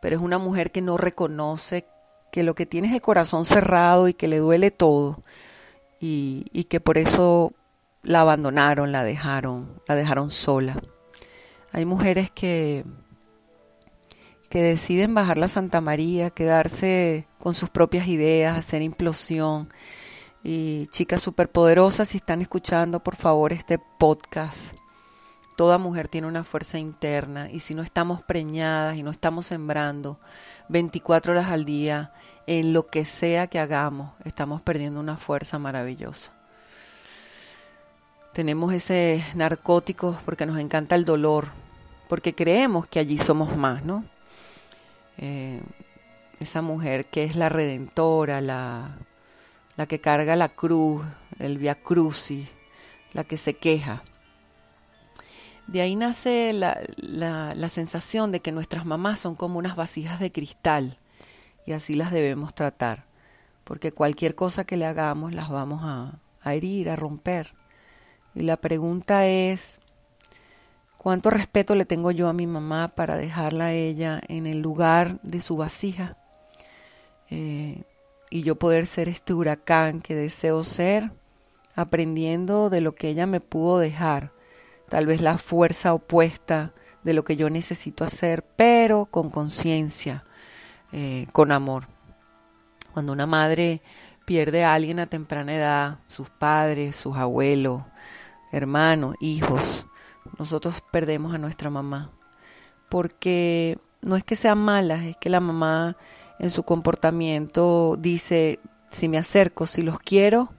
Pero 0.00 0.16
es 0.16 0.22
una 0.22 0.38
mujer 0.38 0.70
que 0.70 0.82
no 0.82 0.96
reconoce 0.96 1.86
que 2.30 2.42
lo 2.42 2.54
que 2.54 2.66
tiene 2.66 2.88
es 2.88 2.94
el 2.94 3.02
corazón 3.02 3.44
cerrado 3.44 4.08
y 4.08 4.14
que 4.14 4.28
le 4.28 4.38
duele 4.38 4.70
todo 4.70 5.22
y, 6.02 6.64
que 6.64 6.80
por 6.80 6.98
eso 6.98 7.52
la 8.02 8.22
abandonaron, 8.22 8.90
la 8.90 9.04
dejaron, 9.04 9.80
la 9.86 9.94
dejaron 9.94 10.30
sola. 10.30 10.82
Hay 11.72 11.84
mujeres 11.84 12.30
que, 12.30 12.84
que 14.50 14.62
deciden 14.62 15.14
bajar 15.14 15.38
la 15.38 15.46
Santa 15.46 15.80
María, 15.80 16.30
quedarse 16.30 17.26
con 17.38 17.54
sus 17.54 17.70
propias 17.70 18.08
ideas, 18.08 18.58
hacer 18.58 18.82
implosión. 18.82 19.68
Y 20.42 20.88
chicas 20.88 21.22
superpoderosas, 21.22 22.08
si 22.08 22.18
están 22.18 22.42
escuchando, 22.42 23.00
por 23.00 23.14
favor, 23.14 23.52
este 23.52 23.78
podcast. 23.78 24.74
Toda 25.56 25.78
mujer 25.78 26.08
tiene 26.08 26.26
una 26.26 26.44
fuerza 26.44 26.78
interna 26.78 27.50
y 27.50 27.60
si 27.60 27.74
no 27.74 27.82
estamos 27.82 28.22
preñadas 28.22 28.96
y 28.96 29.02
no 29.02 29.10
estamos 29.10 29.46
sembrando 29.46 30.18
24 30.68 31.32
horas 31.32 31.48
al 31.48 31.64
día 31.64 32.12
en 32.46 32.72
lo 32.72 32.86
que 32.86 33.04
sea 33.04 33.46
que 33.46 33.58
hagamos, 33.58 34.12
estamos 34.24 34.62
perdiendo 34.62 34.98
una 34.98 35.16
fuerza 35.16 35.58
maravillosa. 35.58 36.32
Tenemos 38.32 38.72
ese 38.72 39.22
narcótico 39.34 40.16
porque 40.24 40.46
nos 40.46 40.58
encanta 40.58 40.94
el 40.94 41.04
dolor, 41.04 41.48
porque 42.08 42.34
creemos 42.34 42.86
que 42.86 42.98
allí 42.98 43.18
somos 43.18 43.54
más, 43.56 43.84
¿no? 43.84 44.04
Eh, 45.18 45.60
esa 46.40 46.62
mujer 46.62 47.06
que 47.06 47.24
es 47.24 47.36
la 47.36 47.50
redentora, 47.50 48.40
la, 48.40 48.96
la 49.76 49.86
que 49.86 50.00
carga 50.00 50.34
la 50.34 50.48
cruz, 50.48 51.04
el 51.38 51.58
via 51.58 51.74
crucis, 51.74 52.48
la 53.12 53.24
que 53.24 53.36
se 53.36 53.54
queja. 53.54 54.02
De 55.66 55.80
ahí 55.80 55.96
nace 55.96 56.52
la, 56.52 56.80
la, 56.96 57.68
sensación 57.68 58.32
de 58.32 58.40
que 58.40 58.52
nuestras 58.52 58.84
mamás 58.84 59.20
son 59.20 59.34
como 59.34 59.58
unas 59.58 59.76
vasijas 59.76 60.20
de 60.20 60.32
cristal 60.32 60.98
y 61.66 61.72
así 61.72 61.94
las 61.94 62.10
debemos 62.10 62.54
tratar, 62.54 63.04
porque 63.64 63.92
cualquier 63.92 64.34
cosa 64.34 64.64
que 64.64 64.76
le 64.76 64.86
hagamos 64.86 65.34
las 65.34 65.48
vamos 65.48 65.80
a, 65.84 66.18
a 66.42 66.54
herir, 66.54 66.90
a 66.90 66.96
romper. 66.96 67.54
Y 68.34 68.40
la 68.40 68.56
pregunta 68.56 69.26
es, 69.26 69.80
¿cuánto 70.98 71.30
respeto 71.30 71.74
le 71.74 71.84
tengo 71.84 72.10
yo 72.10 72.28
a 72.28 72.32
mi 72.32 72.46
mamá 72.46 72.88
para 72.88 73.16
dejarla 73.16 73.66
a 73.66 73.72
ella 73.72 74.20
en 74.28 74.46
el 74.46 74.60
lugar 74.60 75.20
de 75.22 75.40
su 75.40 75.56
vasija? 75.56 76.16
Eh, 77.30 77.82
y 78.30 78.42
yo 78.42 78.56
poder 78.56 78.86
ser 78.86 79.08
este 79.08 79.32
huracán 79.32 80.00
que 80.00 80.14
deseo 80.14 80.64
ser, 80.64 81.12
aprendiendo 81.74 82.68
de 82.68 82.80
lo 82.80 82.94
que 82.94 83.08
ella 83.08 83.26
me 83.26 83.40
pudo 83.40 83.78
dejar 83.78 84.32
tal 84.92 85.06
vez 85.06 85.22
la 85.22 85.38
fuerza 85.38 85.94
opuesta 85.94 86.74
de 87.02 87.14
lo 87.14 87.24
que 87.24 87.34
yo 87.34 87.48
necesito 87.48 88.04
hacer, 88.04 88.44
pero 88.56 89.06
con 89.06 89.30
conciencia, 89.30 90.22
eh, 90.92 91.28
con 91.32 91.50
amor. 91.50 91.88
Cuando 92.92 93.14
una 93.14 93.24
madre 93.24 93.80
pierde 94.26 94.64
a 94.64 94.74
alguien 94.74 95.00
a 95.00 95.06
temprana 95.06 95.54
edad, 95.54 96.00
sus 96.08 96.28
padres, 96.28 96.94
sus 96.94 97.16
abuelos, 97.16 97.80
hermanos, 98.52 99.16
hijos, 99.18 99.86
nosotros 100.38 100.82
perdemos 100.92 101.34
a 101.34 101.38
nuestra 101.38 101.70
mamá. 101.70 102.10
Porque 102.90 103.78
no 104.02 104.16
es 104.16 104.24
que 104.24 104.36
sean 104.36 104.58
malas, 104.58 105.04
es 105.04 105.16
que 105.16 105.30
la 105.30 105.40
mamá 105.40 105.96
en 106.38 106.50
su 106.50 106.64
comportamiento 106.64 107.96
dice, 107.98 108.60
si 108.90 109.08
me 109.08 109.16
acerco, 109.16 109.64
si 109.64 109.80
los 109.80 109.98
quiero, 109.98 110.50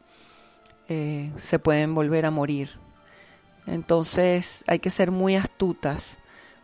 eh, 0.90 1.32
se 1.38 1.60
pueden 1.60 1.94
volver 1.94 2.26
a 2.26 2.32
morir. 2.32 2.82
Entonces 3.68 4.64
hay 4.68 4.80
que 4.80 4.90
ser 4.90 5.12
muy 5.12 5.36
astutas 5.36 6.18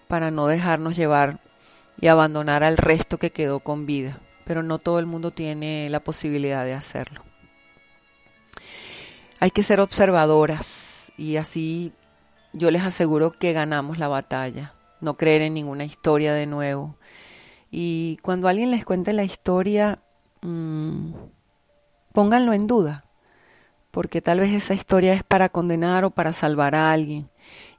para 0.08 0.32
no 0.32 0.48
dejarnos 0.48 0.96
llevar 0.96 1.40
y 2.02 2.08
abandonar 2.08 2.64
al 2.64 2.78
resto 2.78 3.18
que 3.18 3.32
quedó 3.32 3.60
con 3.60 3.86
vida. 3.86 4.20
Pero 4.46 4.64
no 4.64 4.80
todo 4.80 5.00
el 5.00 5.06
mundo 5.06 5.32
tiene 5.32 5.90
la 5.90 6.00
posibilidad 6.00 6.66
de 6.66 6.74
hacerlo. 6.74 7.24
Hay 9.40 9.52
que 9.52 9.64
ser 9.64 9.80
observadoras 9.80 11.12
y 11.18 11.38
así 11.38 11.94
yo 12.52 12.72
les 12.72 12.84
aseguro 12.84 13.32
que 13.32 13.54
ganamos 13.54 13.98
la 14.00 14.08
batalla. 14.08 14.74
No 15.02 15.16
creer 15.16 15.44
en 15.44 15.54
ninguna 15.54 15.86
historia 15.86 16.34
de 16.34 16.46
nuevo. 16.46 16.98
Y 17.72 18.18
cuando 18.22 18.48
alguien 18.48 18.72
les 18.72 18.84
cuente 18.84 19.14
la 19.14 19.24
historia, 19.24 20.00
mmm, 20.42 21.14
pónganlo 22.12 22.54
en 22.54 22.68
duda 22.68 23.06
porque 23.91 24.21
tal 24.21 24.39
vez 24.39 24.52
esa 24.52 24.73
historia 24.73 25.13
es 25.13 25.23
para 25.23 25.49
condenar 25.49 26.06
o 26.06 26.12
para 26.12 26.34
salvar 26.34 26.75
a 26.75 26.91
alguien. 26.91 27.30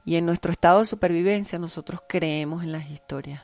Y 0.05 0.15
en 0.15 0.25
nuestro 0.25 0.51
estado 0.51 0.79
de 0.79 0.85
supervivencia 0.85 1.59
nosotros 1.59 2.01
creemos 2.07 2.63
en 2.63 2.71
las 2.71 2.89
historias. 2.89 3.43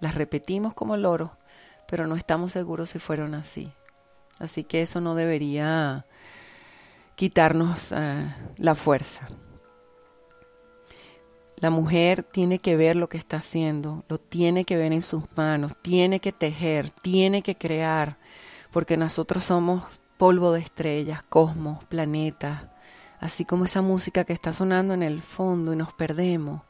Las 0.00 0.14
repetimos 0.14 0.74
como 0.74 0.96
loros, 0.96 1.30
pero 1.88 2.06
no 2.06 2.16
estamos 2.16 2.52
seguros 2.52 2.90
si 2.90 2.98
fueron 2.98 3.34
así. 3.34 3.72
Así 4.38 4.64
que 4.64 4.82
eso 4.82 5.00
no 5.00 5.14
debería 5.14 6.06
quitarnos 7.16 7.92
eh, 7.92 8.34
la 8.56 8.74
fuerza. 8.74 9.28
La 11.56 11.70
mujer 11.70 12.22
tiene 12.22 12.60
que 12.60 12.76
ver 12.76 12.94
lo 12.94 13.08
que 13.08 13.18
está 13.18 13.38
haciendo, 13.38 14.04
lo 14.08 14.18
tiene 14.18 14.64
que 14.64 14.76
ver 14.76 14.92
en 14.92 15.02
sus 15.02 15.24
manos, 15.36 15.76
tiene 15.82 16.20
que 16.20 16.30
tejer, 16.30 16.90
tiene 16.90 17.42
que 17.42 17.56
crear, 17.56 18.16
porque 18.70 18.96
nosotros 18.96 19.42
somos 19.42 19.82
polvo 20.18 20.52
de 20.52 20.60
estrellas, 20.60 21.22
cosmos, 21.22 21.84
planetas, 21.84 22.64
así 23.20 23.44
como 23.44 23.64
esa 23.64 23.80
música 23.80 24.24
que 24.24 24.32
está 24.32 24.52
sonando 24.52 24.92
en 24.92 25.02
el 25.02 25.22
fondo 25.22 25.72
y 25.72 25.76
nos 25.76 25.92
perdemos. 25.94 26.62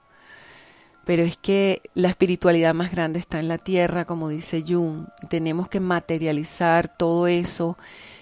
Pero 1.04 1.22
es 1.22 1.38
que 1.38 1.80
la 1.94 2.08
espiritualidad 2.08 2.74
más 2.74 2.90
grande 2.92 3.18
está 3.18 3.40
en 3.40 3.48
la 3.48 3.56
tierra, 3.56 4.04
como 4.04 4.28
dice 4.28 4.62
Jung. 4.66 5.06
Tenemos 5.30 5.68
que 5.68 5.80
materializar 5.80 6.94
todo 6.94 7.26
eso 7.26 7.78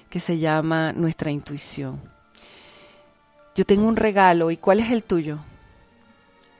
que 0.09 0.21
se 0.21 0.39
llama 0.39 0.93
nuestra 0.93 1.33
intuición. 1.33 2.01
Yo 3.57 3.65
tengo 3.65 3.89
un 3.89 3.97
regalo, 3.97 4.53
¿y 4.53 4.57
cuál 4.57 4.79
es 4.79 4.93
el 4.93 5.03
tuyo? 5.03 5.39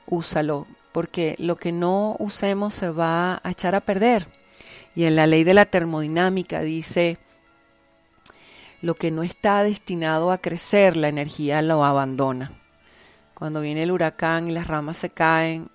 Úsalo, 0.05 0.67
porque 0.91 1.35
lo 1.39 1.55
que 1.55 1.71
no 1.71 2.17
usemos 2.19 2.73
se 2.73 2.89
va 2.89 3.39
a 3.41 3.51
echar 3.51 3.75
a 3.75 3.81
perder. 3.81 4.27
Y 4.95 5.05
en 5.05 5.15
la 5.15 5.27
ley 5.27 5.45
de 5.45 5.53
la 5.53 5.65
termodinámica 5.65 6.59
dice, 6.61 7.19
lo 8.81 8.95
que 8.95 9.11
no 9.11 9.23
está 9.23 9.63
destinado 9.63 10.31
a 10.31 10.37
crecer, 10.37 10.97
la 10.97 11.07
energía 11.07 11.61
lo 11.61 11.83
abandona. 11.83 12.51
Cuando 13.33 13.61
viene 13.61 13.83
el 13.83 13.91
huracán 13.91 14.47
y 14.47 14.51
las 14.51 14.67
ramas 14.67 14.97
se 14.97 15.09
caen, 15.09 15.69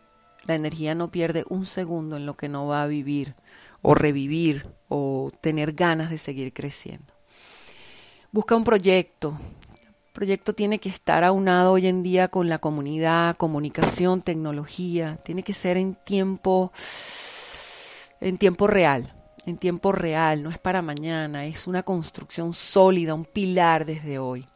la 0.44 0.54
energía 0.54 0.94
no 0.94 1.10
pierde 1.10 1.44
un 1.48 1.66
segundo 1.66 2.16
en 2.16 2.26
lo 2.26 2.34
que 2.34 2.48
no 2.48 2.66
va 2.66 2.82
a 2.82 2.86
vivir 2.86 3.34
o 3.80 3.94
revivir 3.94 4.66
o 4.88 5.30
tener 5.40 5.72
ganas 5.72 6.10
de 6.10 6.18
seguir 6.18 6.52
creciendo. 6.52 7.12
Busca 8.30 8.56
un 8.56 8.64
proyecto. 8.64 9.38
El 10.06 10.12
proyecto 10.12 10.54
tiene 10.54 10.78
que 10.78 10.88
estar 10.88 11.24
aunado 11.24 11.72
hoy 11.72 11.86
en 11.86 12.02
día 12.02 12.28
con 12.28 12.48
la 12.48 12.58
comunidad, 12.58 13.36
comunicación, 13.36 14.22
tecnología. 14.22 15.18
Tiene 15.24 15.42
que 15.42 15.52
ser 15.52 15.76
en 15.76 15.94
tiempo 15.94 16.72
en 18.20 18.38
tiempo 18.38 18.68
real, 18.68 19.12
en 19.46 19.56
tiempo 19.56 19.92
real, 19.92 20.42
no 20.42 20.50
es 20.50 20.58
para 20.58 20.82
mañana, 20.82 21.46
es 21.46 21.66
una 21.66 21.82
construcción 21.82 22.52
sólida, 22.52 23.14
un 23.14 23.24
pilar 23.24 23.84
desde 23.84 24.18
hoy. 24.18 24.46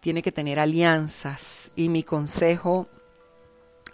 Tiene 0.00 0.22
que 0.22 0.32
tener 0.32 0.58
alianzas 0.58 1.70
y 1.76 1.88
mi 1.88 2.02
consejo, 2.02 2.88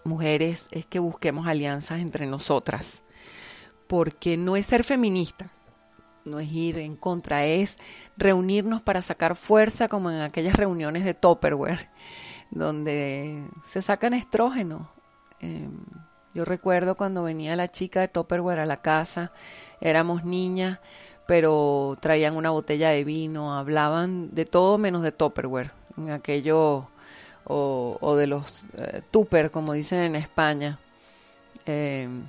mujeres, 0.04 0.64
es 0.70 0.86
que 0.86 0.98
busquemos 0.98 1.46
alianzas 1.46 2.00
entre 2.00 2.26
nosotras, 2.26 3.02
porque 3.86 4.36
no 4.36 4.56
es 4.56 4.66
ser 4.66 4.84
feminista, 4.84 5.50
no 6.24 6.38
es 6.38 6.50
ir 6.52 6.78
en 6.78 6.96
contra, 6.96 7.44
es 7.44 7.76
reunirnos 8.16 8.82
para 8.82 9.02
sacar 9.02 9.36
fuerza 9.36 9.88
como 9.88 10.10
en 10.10 10.20
aquellas 10.20 10.54
reuniones 10.54 11.04
de 11.04 11.14
Topperware, 11.14 11.88
donde 12.50 13.44
se 13.64 13.82
sacan 13.82 14.14
estrógenos. 14.14 14.86
Em, 15.40 15.80
yo 16.34 16.44
recuerdo 16.44 16.94
cuando 16.94 17.24
venía 17.24 17.56
la 17.56 17.68
chica 17.68 18.00
de 18.00 18.08
Topperware 18.08 18.60
a 18.60 18.66
la 18.66 18.78
casa, 18.78 19.32
éramos 19.80 20.24
niñas, 20.24 20.78
pero 21.26 21.96
traían 22.00 22.36
una 22.36 22.50
botella 22.50 22.90
de 22.90 23.04
vino, 23.04 23.56
hablaban 23.56 24.34
de 24.34 24.44
todo 24.44 24.78
menos 24.78 25.02
de 25.02 25.12
Topperware, 25.12 25.72
en 25.96 26.10
aquello, 26.10 26.88
o, 27.44 28.16
de 28.16 28.26
los 28.26 28.64
eh, 28.76 29.02
Tupper, 29.10 29.50
como 29.50 29.72
dicen 29.72 30.00
en 30.00 30.16
España. 30.16 30.78
Em, 31.66 32.24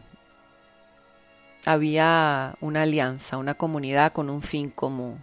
había 1.65 2.55
una 2.59 2.83
alianza, 2.83 3.37
una 3.37 3.53
comunidad 3.53 4.13
con 4.13 4.29
un 4.29 4.41
fin 4.41 4.69
común. 4.71 5.21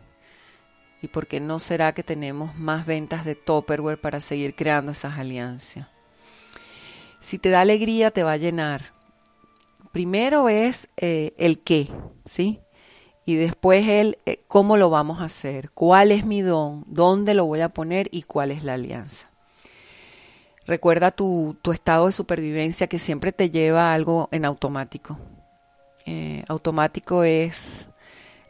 ¿Y 1.02 1.08
por 1.08 1.26
qué 1.26 1.40
no 1.40 1.58
será 1.58 1.92
que 1.92 2.02
tenemos 2.02 2.56
más 2.56 2.86
ventas 2.86 3.24
de 3.24 3.34
Topperware 3.34 4.00
para 4.00 4.20
seguir 4.20 4.54
creando 4.54 4.92
esas 4.92 5.18
alianzas? 5.18 5.86
Si 7.20 7.38
te 7.38 7.50
da 7.50 7.61
alegría, 7.61 8.11
te 8.11 8.22
va 8.22 8.33
a 8.33 8.37
llenar. 8.37 8.92
Primero 9.92 10.48
es 10.48 10.88
eh, 10.96 11.35
el 11.38 11.61
qué, 11.61 11.88
¿sí? 12.26 12.61
Y 13.24 13.35
después 13.35 13.87
el 13.88 14.18
eh, 14.26 14.42
cómo 14.48 14.76
lo 14.76 14.90
vamos 14.90 15.20
a 15.20 15.24
hacer, 15.24 15.70
cuál 15.72 16.12
es 16.12 16.24
mi 16.24 16.40
don, 16.40 16.85
dónde 16.87 17.35
lo 17.35 17.44
voy 17.46 17.61
a 17.61 17.68
poner 17.68 18.09
y 18.11 18.22
cuál 18.22 18.50
es 18.50 18.64
la 18.64 18.74
alianza. 18.74 19.28
Recuerda 20.66 21.11
tu, 21.11 21.57
tu 21.62 21.72
estado 21.72 22.07
de 22.07 22.12
supervivencia 22.12 22.87
que 22.87 22.98
siempre 22.98 23.33
te 23.33 23.50
lleva 23.50 23.90
a 23.90 23.94
algo 23.94 24.28
en 24.33 24.44
automático. 24.44 25.18
Eh, 26.04 26.44
automático 26.48 27.24
es 27.24 27.87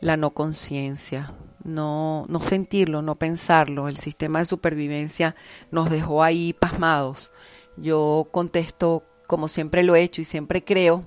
la 0.01 0.17
no 0.17 0.31
conciencia, 0.31 1.33
no, 1.65 2.25
no 2.29 2.41
sentirlo, 2.41 3.03
no 3.03 3.17
pensarlo. 3.17 3.89
El 3.89 3.97
sistema 3.97 4.39
de 4.39 4.45
supervivencia 4.45 5.35
nos 5.71 5.91
dejó 5.91 6.23
ahí 6.23 6.53
pasmados. 6.53 7.33
Yo 7.81 8.29
contesto 8.31 9.05
como 9.27 9.49
siempre 9.49 9.83
lo 9.83 9.95
he 9.95 10.03
hecho 10.03 10.21
y 10.21 10.25
siempre 10.25 10.65
creo. 10.65 11.05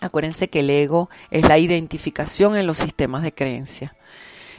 Acuérdense 0.00 0.48
que 0.48 0.60
el 0.60 0.70
ego 0.70 1.10
es 1.30 1.46
la 1.46 1.58
identificación 1.58 2.56
en 2.56 2.66
los 2.66 2.78
sistemas 2.78 3.22
de 3.22 3.34
creencia. 3.34 3.96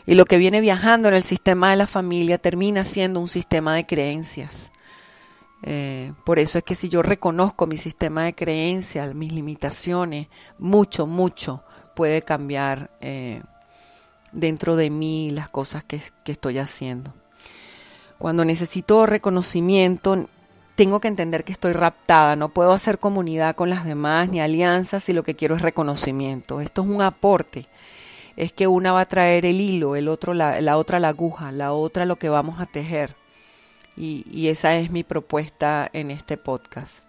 Y 0.06 0.16
lo 0.16 0.26
que 0.26 0.38
viene 0.38 0.62
viajando 0.62 1.08
en 1.08 1.16
el 1.16 1.24
sistema 1.24 1.72
de 1.72 1.78
la 1.78 1.88
familia 1.88 2.38
termina 2.38 2.84
siendo 2.84 3.20
un 3.20 3.28
sistema 3.28 3.74
de 3.76 3.86
creencias. 3.86 4.72
Eh, 5.64 6.14
por 6.26 6.40
eso 6.40 6.58
es 6.58 6.64
que 6.64 6.76
si 6.76 6.90
yo 6.90 7.02
reconozco 7.02 7.68
mi 7.68 7.78
sistema 7.78 8.24
de 8.24 8.34
creencias, 8.34 9.14
mis 9.14 9.32
limitaciones, 9.32 10.28
mucho, 10.58 11.06
mucho 11.06 11.64
puede 11.96 12.22
cambiar 12.22 12.92
eh, 13.02 13.42
dentro 14.32 14.76
de 14.76 14.90
mí 14.90 15.32
las 15.32 15.50
cosas 15.50 15.84
que, 15.84 16.02
que 16.24 16.32
estoy 16.32 16.60
haciendo. 16.60 17.14
Cuando 18.18 18.46
necesito 18.46 19.06
reconocimiento, 19.06 20.28
tengo 20.80 21.02
que 21.02 21.10
entender 21.10 21.44
que 21.44 21.52
estoy 21.52 21.74
raptada, 21.74 22.38
no 22.38 22.48
puedo 22.48 22.72
hacer 22.72 23.00
comunidad 23.00 23.54
con 23.54 23.70
las 23.70 23.84
demás 23.84 24.30
ni 24.30 24.40
alianzas 24.40 25.04
si 25.04 25.12
lo 25.12 25.24
que 25.24 25.36
quiero 25.36 25.58
es 25.58 25.62
reconocimiento. 25.62 26.62
Esto 26.62 26.84
es 26.84 26.88
un 26.88 27.02
aporte. 27.02 27.66
Es 28.38 28.54
que 28.54 28.66
una 28.66 28.94
va 28.94 29.02
a 29.02 29.06
traer 29.06 29.46
el 29.46 29.60
hilo, 29.60 29.98
el 29.98 30.08
otro 30.08 30.34
la, 30.34 30.62
la 30.62 30.78
otra 30.78 31.02
la 31.02 31.10
aguja, 31.10 31.52
la 31.52 31.74
otra 31.74 32.06
lo 32.06 32.16
que 32.16 32.30
vamos 32.30 32.62
a 32.62 32.66
tejer. 32.66 33.14
Y, 33.98 34.48
esa 34.48 34.78
es 34.78 34.90
mi 34.90 35.04
propuesta 35.04 35.90
en 35.92 36.12
este 36.12 36.38
podcast. 36.38 37.00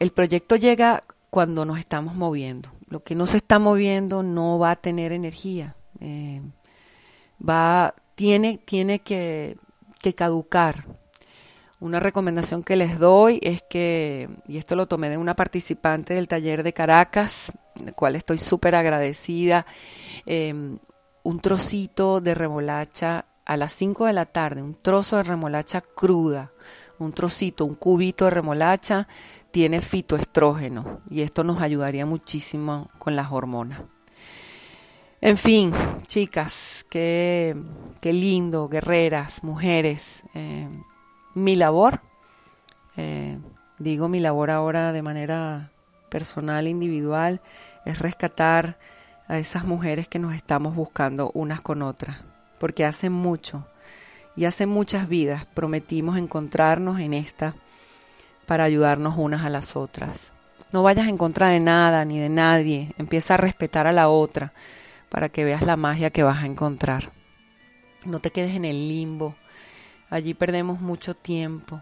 El 0.00 0.10
proyecto 0.10 0.56
llega 0.56 1.04
cuando 1.30 1.64
nos 1.64 1.78
estamos 1.78 2.16
moviendo. 2.16 2.72
Lo 2.88 2.98
que 2.98 3.14
no 3.14 3.26
se 3.26 3.36
está 3.36 3.60
moviendo 3.60 4.24
no 4.24 4.58
va 4.58 4.72
a 4.72 4.76
tener 4.76 5.12
energía. 5.12 5.76
Eh, 6.00 6.42
va, 7.40 7.94
tiene, 8.16 8.58
tiene 8.58 8.98
que, 8.98 9.56
que, 10.02 10.16
caducar. 10.16 10.84
Una 11.80 11.98
recomendación 11.98 12.62
que 12.62 12.76
les 12.76 12.98
doy 12.98 13.40
es 13.42 13.62
que, 13.62 14.28
y 14.46 14.58
esto 14.58 14.76
lo 14.76 14.86
tomé 14.86 15.08
de 15.08 15.16
una 15.16 15.34
participante 15.34 16.12
del 16.12 16.28
taller 16.28 16.62
de 16.62 16.74
Caracas, 16.74 17.52
del 17.74 17.94
cual 17.94 18.16
estoy 18.16 18.36
súper 18.36 18.74
agradecida, 18.74 19.64
eh, 20.26 20.52
un 21.22 21.40
trocito 21.40 22.20
de 22.20 22.34
remolacha 22.34 23.24
a 23.46 23.56
las 23.56 23.72
5 23.72 24.06
de 24.06 24.12
la 24.12 24.26
tarde 24.26 24.62
un 24.62 24.74
trozo 24.74 25.16
de 25.16 25.22
remolacha 25.22 25.80
cruda, 25.80 26.52
un 26.98 27.12
trocito, 27.12 27.64
un 27.64 27.74
cubito 27.74 28.26
de 28.26 28.30
remolacha, 28.30 29.08
tiene 29.50 29.80
fitoestrógeno 29.80 31.00
y 31.08 31.22
esto 31.22 31.44
nos 31.44 31.62
ayudaría 31.62 32.04
muchísimo 32.04 32.88
con 32.98 33.16
las 33.16 33.32
hormonas. 33.32 33.80
En 35.22 35.36
fin, 35.36 35.72
chicas, 36.06 36.84
qué, 36.88 37.56
qué 38.00 38.12
lindo, 38.12 38.68
guerreras, 38.68 39.42
mujeres. 39.42 40.22
Eh, 40.34 40.68
mi 41.34 41.56
labor, 41.56 42.00
eh, 42.96 43.38
digo 43.78 44.08
mi 44.08 44.20
labor 44.20 44.50
ahora 44.50 44.92
de 44.92 45.02
manera 45.02 45.70
personal, 46.08 46.66
individual, 46.66 47.40
es 47.84 47.98
rescatar 47.98 48.78
a 49.28 49.38
esas 49.38 49.64
mujeres 49.64 50.08
que 50.08 50.18
nos 50.18 50.34
estamos 50.34 50.74
buscando 50.74 51.30
unas 51.34 51.60
con 51.60 51.82
otras 51.82 52.16
porque 52.60 52.84
hace 52.84 53.10
mucho 53.10 53.66
y 54.36 54.44
hace 54.44 54.66
muchas 54.66 55.08
vidas 55.08 55.46
prometimos 55.46 56.16
encontrarnos 56.18 57.00
en 57.00 57.14
esta 57.14 57.54
para 58.46 58.64
ayudarnos 58.64 59.14
unas 59.16 59.44
a 59.44 59.50
las 59.50 59.74
otras. 59.74 60.30
No 60.70 60.84
vayas 60.84 61.08
en 61.08 61.16
contra 61.16 61.48
de 61.48 61.58
nada 61.58 62.04
ni 62.04 62.20
de 62.20 62.28
nadie, 62.28 62.92
empieza 62.98 63.34
a 63.34 63.38
respetar 63.38 63.88
a 63.88 63.92
la 63.92 64.08
otra 64.08 64.52
para 65.08 65.30
que 65.30 65.44
veas 65.44 65.62
la 65.62 65.76
magia 65.76 66.10
que 66.10 66.22
vas 66.22 66.42
a 66.42 66.46
encontrar. 66.46 67.10
No 68.04 68.20
te 68.20 68.30
quedes 68.30 68.54
en 68.54 68.64
el 68.64 68.88
limbo, 68.88 69.34
allí 70.10 70.34
perdemos 70.34 70.80
mucho 70.80 71.14
tiempo. 71.14 71.80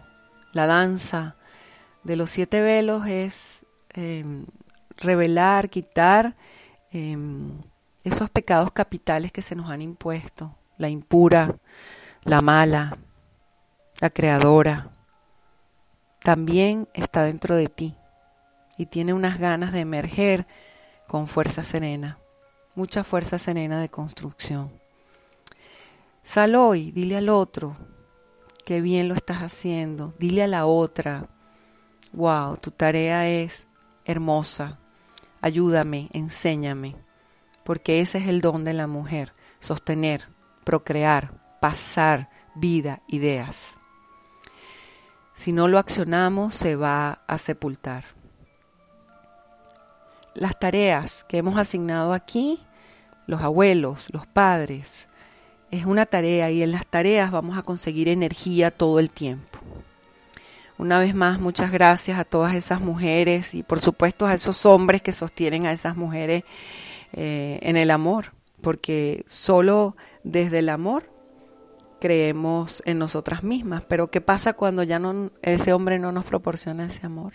La 0.53 0.67
danza 0.67 1.35
de 2.03 2.15
los 2.15 2.29
siete 2.29 2.61
velos 2.61 3.07
es 3.07 3.65
em, 3.89 4.45
revelar, 4.97 5.69
quitar 5.69 6.35
em, 6.91 7.61
esos 8.03 8.29
pecados 8.29 8.71
capitales 8.71 9.31
que 9.31 9.41
se 9.41 9.55
nos 9.55 9.69
han 9.69 9.81
impuesto, 9.81 10.55
la 10.77 10.89
impura, 10.89 11.55
la 12.23 12.41
mala, 12.41 12.97
la 13.99 14.09
creadora, 14.09 14.91
también 16.19 16.87
está 16.93 17.23
dentro 17.23 17.55
de 17.55 17.67
ti 17.67 17.95
y 18.77 18.85
tiene 18.85 19.13
unas 19.13 19.39
ganas 19.39 19.71
de 19.71 19.81
emerger 19.81 20.47
con 21.07 21.27
fuerza 21.27 21.63
serena, 21.63 22.17
mucha 22.75 23.03
fuerza 23.03 23.37
serena 23.37 23.81
de 23.81 23.89
construcción. 23.89 24.71
Sal 26.23 26.55
hoy, 26.55 26.91
dile 26.91 27.17
al 27.17 27.29
otro 27.29 27.75
que 28.69 28.81
bien 28.81 29.07
lo 29.07 29.15
estás 29.15 29.39
haciendo, 29.39 30.13
dile 30.19 30.43
a 30.43 30.47
la 30.47 30.67
otra, 30.67 31.27
wow, 32.13 32.55
tu 32.57 32.69
tarea 32.69 33.27
es 33.27 33.65
hermosa, 34.05 34.77
ayúdame, 35.41 36.07
enséñame, 36.13 36.95
porque 37.63 37.99
ese 37.99 38.19
es 38.19 38.27
el 38.27 38.41
don 38.41 38.63
de 38.63 38.73
la 38.73 38.85
mujer, 38.85 39.33
sostener, 39.59 40.27
procrear, 40.65 41.31
pasar 41.59 42.29
vida, 42.53 43.01
ideas. 43.07 43.69
Si 45.33 45.51
no 45.51 45.67
lo 45.67 45.79
accionamos, 45.79 46.53
se 46.53 46.75
va 46.75 47.23
a 47.25 47.39
sepultar. 47.39 48.03
Las 50.35 50.59
tareas 50.59 51.23
que 51.23 51.39
hemos 51.39 51.57
asignado 51.57 52.13
aquí, 52.13 52.59
los 53.25 53.41
abuelos, 53.41 54.09
los 54.11 54.27
padres, 54.27 55.08
es 55.71 55.85
una 55.85 56.05
tarea 56.05 56.51
y 56.51 56.63
en 56.63 56.71
las 56.71 56.85
tareas 56.85 57.31
vamos 57.31 57.57
a 57.57 57.63
conseguir 57.63 58.07
energía 58.07 58.71
todo 58.71 58.99
el 58.99 59.11
tiempo. 59.11 59.59
Una 60.77 60.99
vez 60.99 61.13
más, 61.13 61.39
muchas 61.39 61.71
gracias 61.71 62.17
a 62.17 62.23
todas 62.23 62.55
esas 62.55 62.79
mujeres 62.79 63.53
y 63.53 63.63
por 63.63 63.81
supuesto 63.81 64.25
a 64.25 64.33
esos 64.33 64.65
hombres 64.65 65.01
que 65.01 65.11
sostienen 65.11 65.65
a 65.65 65.73
esas 65.73 65.97
mujeres 65.97 66.43
eh, 67.11 67.59
en 67.61 67.75
el 67.75 67.91
amor, 67.91 68.33
porque 68.61 69.25
solo 69.27 69.97
desde 70.23 70.59
el 70.59 70.69
amor 70.69 71.11
creemos 71.99 72.81
en 72.85 72.97
nosotras 72.97 73.43
mismas. 73.43 73.83
Pero 73.85 74.09
¿qué 74.09 74.21
pasa 74.21 74.53
cuando 74.53 74.83
ya 74.83 74.99
no, 74.99 75.31
ese 75.41 75.73
hombre 75.73 75.99
no 75.99 76.11
nos 76.11 76.25
proporciona 76.25 76.85
ese 76.85 77.05
amor? 77.05 77.33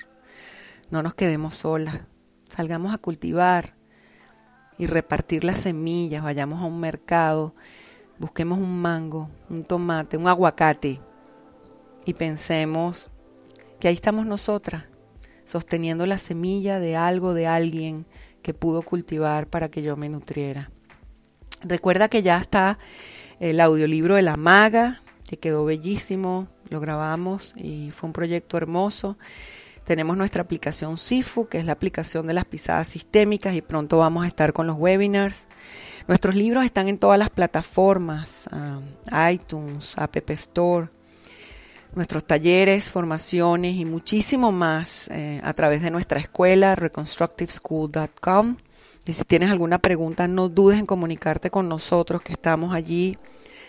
No 0.91 1.03
nos 1.03 1.15
quedemos 1.15 1.55
solas. 1.55 2.01
Salgamos 2.49 2.95
a 2.95 2.99
cultivar 2.99 3.75
y 4.79 4.87
repartir 4.87 5.45
las 5.45 5.61
semillas. 5.61 6.23
Vayamos 6.23 6.63
a 6.63 6.67
un 6.67 6.81
mercado, 6.81 7.55
busquemos 8.19 8.59
un 8.59 8.81
mango, 8.81 9.29
un 9.51 9.63
tomate, 9.63 10.17
un 10.17 10.29
aguacate 10.29 11.01
y 12.05 12.15
pensemos 12.15 13.11
que 13.81 13.89
ahí 13.89 13.95
estamos 13.95 14.27
nosotras, 14.27 14.85
sosteniendo 15.45 16.07
la 16.07 16.19
semilla 16.19 16.81
de 16.81 16.97
algo, 16.97 17.35
de 17.35 17.47
alguien 17.47 18.07
que 18.43 18.55
pudo 18.55 18.83
cultivar 18.83 19.47
para 19.47 19.69
que 19.71 19.83
yo 19.83 19.97
me 19.97 20.09
nutriera. 20.09 20.71
Recuerda 21.63 22.09
que 22.09 22.23
ya 22.23 22.39
está 22.39 22.79
el 23.41 23.61
audiolibro 23.61 24.17
de 24.17 24.23
la 24.23 24.37
maga, 24.37 25.03
que 25.27 25.39
quedó 25.39 25.65
bellísimo, 25.65 26.49
lo 26.69 26.81
grabamos 26.81 27.55
y 27.57 27.91
fue 27.91 28.09
un 28.09 28.13
proyecto 28.13 28.57
hermoso. 28.57 29.17
Tenemos 29.85 30.17
nuestra 30.17 30.43
aplicación 30.43 30.97
SIFU, 30.97 31.49
que 31.49 31.59
es 31.59 31.65
la 31.65 31.73
aplicación 31.73 32.27
de 32.27 32.35
las 32.35 32.45
pisadas 32.45 32.89
sistémicas 32.89 33.55
y 33.55 33.63
pronto 33.63 33.99
vamos 33.99 34.25
a 34.25 34.29
estar 34.29 34.53
con 34.53 34.67
los 34.67 34.77
webinars. 34.77 35.47
Nuestros 36.07 36.35
libros 36.35 36.65
están 36.65 36.89
en 36.89 36.99
todas 36.99 37.19
las 37.19 37.31
plataformas, 37.31 38.49
ah, 38.53 39.31
iTunes, 39.31 39.95
App 39.97 40.15
Store, 40.31 40.89
nuestros 41.95 42.25
talleres, 42.25 42.93
formaciones 42.93 43.77
y 43.77 43.87
muchísimo 43.87 44.53
más 44.53 45.09
eh, 45.09 45.41
a 45.43 45.55
través 45.55 45.81
de 45.81 45.91
nuestra 45.91 46.21
escuela 46.21 46.75
reconstructiveschool.com. 46.75 48.57
Y 49.07 49.13
si 49.15 49.25
tienes 49.25 49.51
alguna 49.51 49.79
pregunta, 49.79 50.29
no 50.29 50.51
dudes 50.51 50.79
en 50.79 50.87
comunicarte 50.87 51.51
con 51.51 51.69
nosotros, 51.69 52.21
que 52.21 52.33
estamos 52.33 52.75
allí 52.75 53.17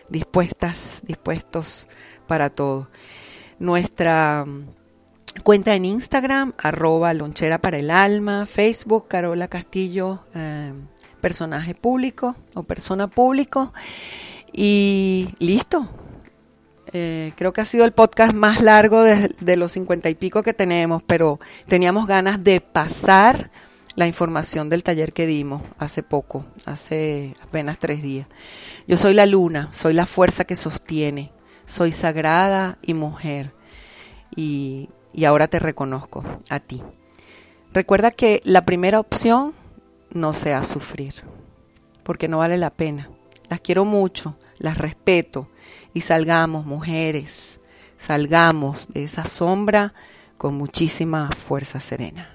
dispuestas, 0.09 1.01
dispuestos 1.03 1.87
para 2.27 2.49
todo. 2.49 2.89
Nuestra 3.59 4.43
mm, 4.45 4.65
cuenta 5.43 5.73
en 5.73 5.85
Instagram, 5.85 6.53
arroba 6.57 7.13
lonchera 7.13 7.59
para 7.59 7.77
el 7.77 7.91
alma, 7.91 8.45
Facebook, 8.45 9.07
Carola 9.07 9.47
Castillo, 9.47 10.21
eh, 10.33 10.73
personaje 11.25 11.73
público 11.73 12.35
o 12.53 12.61
persona 12.61 13.07
público. 13.07 13.73
Y 14.53 15.27
listo, 15.39 15.89
eh, 16.93 17.33
creo 17.35 17.51
que 17.51 17.61
ha 17.61 17.65
sido 17.65 17.83
el 17.83 17.93
podcast 17.93 18.31
más 18.35 18.61
largo 18.61 19.01
de, 19.01 19.57
los 19.57 19.71
cincuenta 19.71 20.07
y 20.07 20.13
pico 20.13 20.43
que 20.43 20.53
tenemos, 20.53 21.01
pero 21.01 21.39
teníamos 21.67 22.05
ganas 22.05 22.43
de 22.43 22.61
pasar 22.61 23.49
la 23.95 24.05
información 24.05 24.69
del 24.69 24.83
taller 24.83 25.13
que 25.13 25.25
dimos 25.25 25.63
hace 25.79 26.03
poco, 26.03 26.45
hace 26.63 27.33
apenas 27.41 27.79
tres 27.79 28.03
días. 28.03 28.27
Yo 28.87 28.95
soy 28.95 29.15
la 29.15 29.25
luna, 29.25 29.69
soy 29.71 29.95
la 29.95 30.05
fuerza 30.05 30.43
que 30.43 30.55
sostiene, 30.55 31.31
soy 31.65 31.91
sagrada 31.91 32.77
y 32.83 32.93
mujer. 32.93 33.51
Y, 34.35 34.89
y 35.11 35.25
ahora 35.25 35.47
te 35.47 35.57
reconozco 35.57 36.23
a 36.51 36.59
ti. 36.59 36.83
Recuerda 37.73 38.11
que 38.11 38.41
la 38.43 38.61
primera 38.61 38.99
opción 38.99 39.55
no 40.15 40.33
sea 40.33 40.63
sufrir, 40.63 41.13
porque 42.03 42.27
no 42.27 42.39
vale 42.39 42.57
la 42.57 42.71
pena. 42.71 43.09
Las 43.49 43.59
quiero 43.59 43.85
mucho, 43.85 44.37
las 44.57 44.77
respeto, 44.77 45.49
y 45.93 46.01
salgamos, 46.01 46.65
mujeres, 46.65 47.59
salgamos 47.97 48.87
de 48.89 49.03
esa 49.03 49.25
sombra 49.25 49.93
con 50.37 50.55
muchísima 50.55 51.29
fuerza 51.31 51.79
serena. 51.79 52.34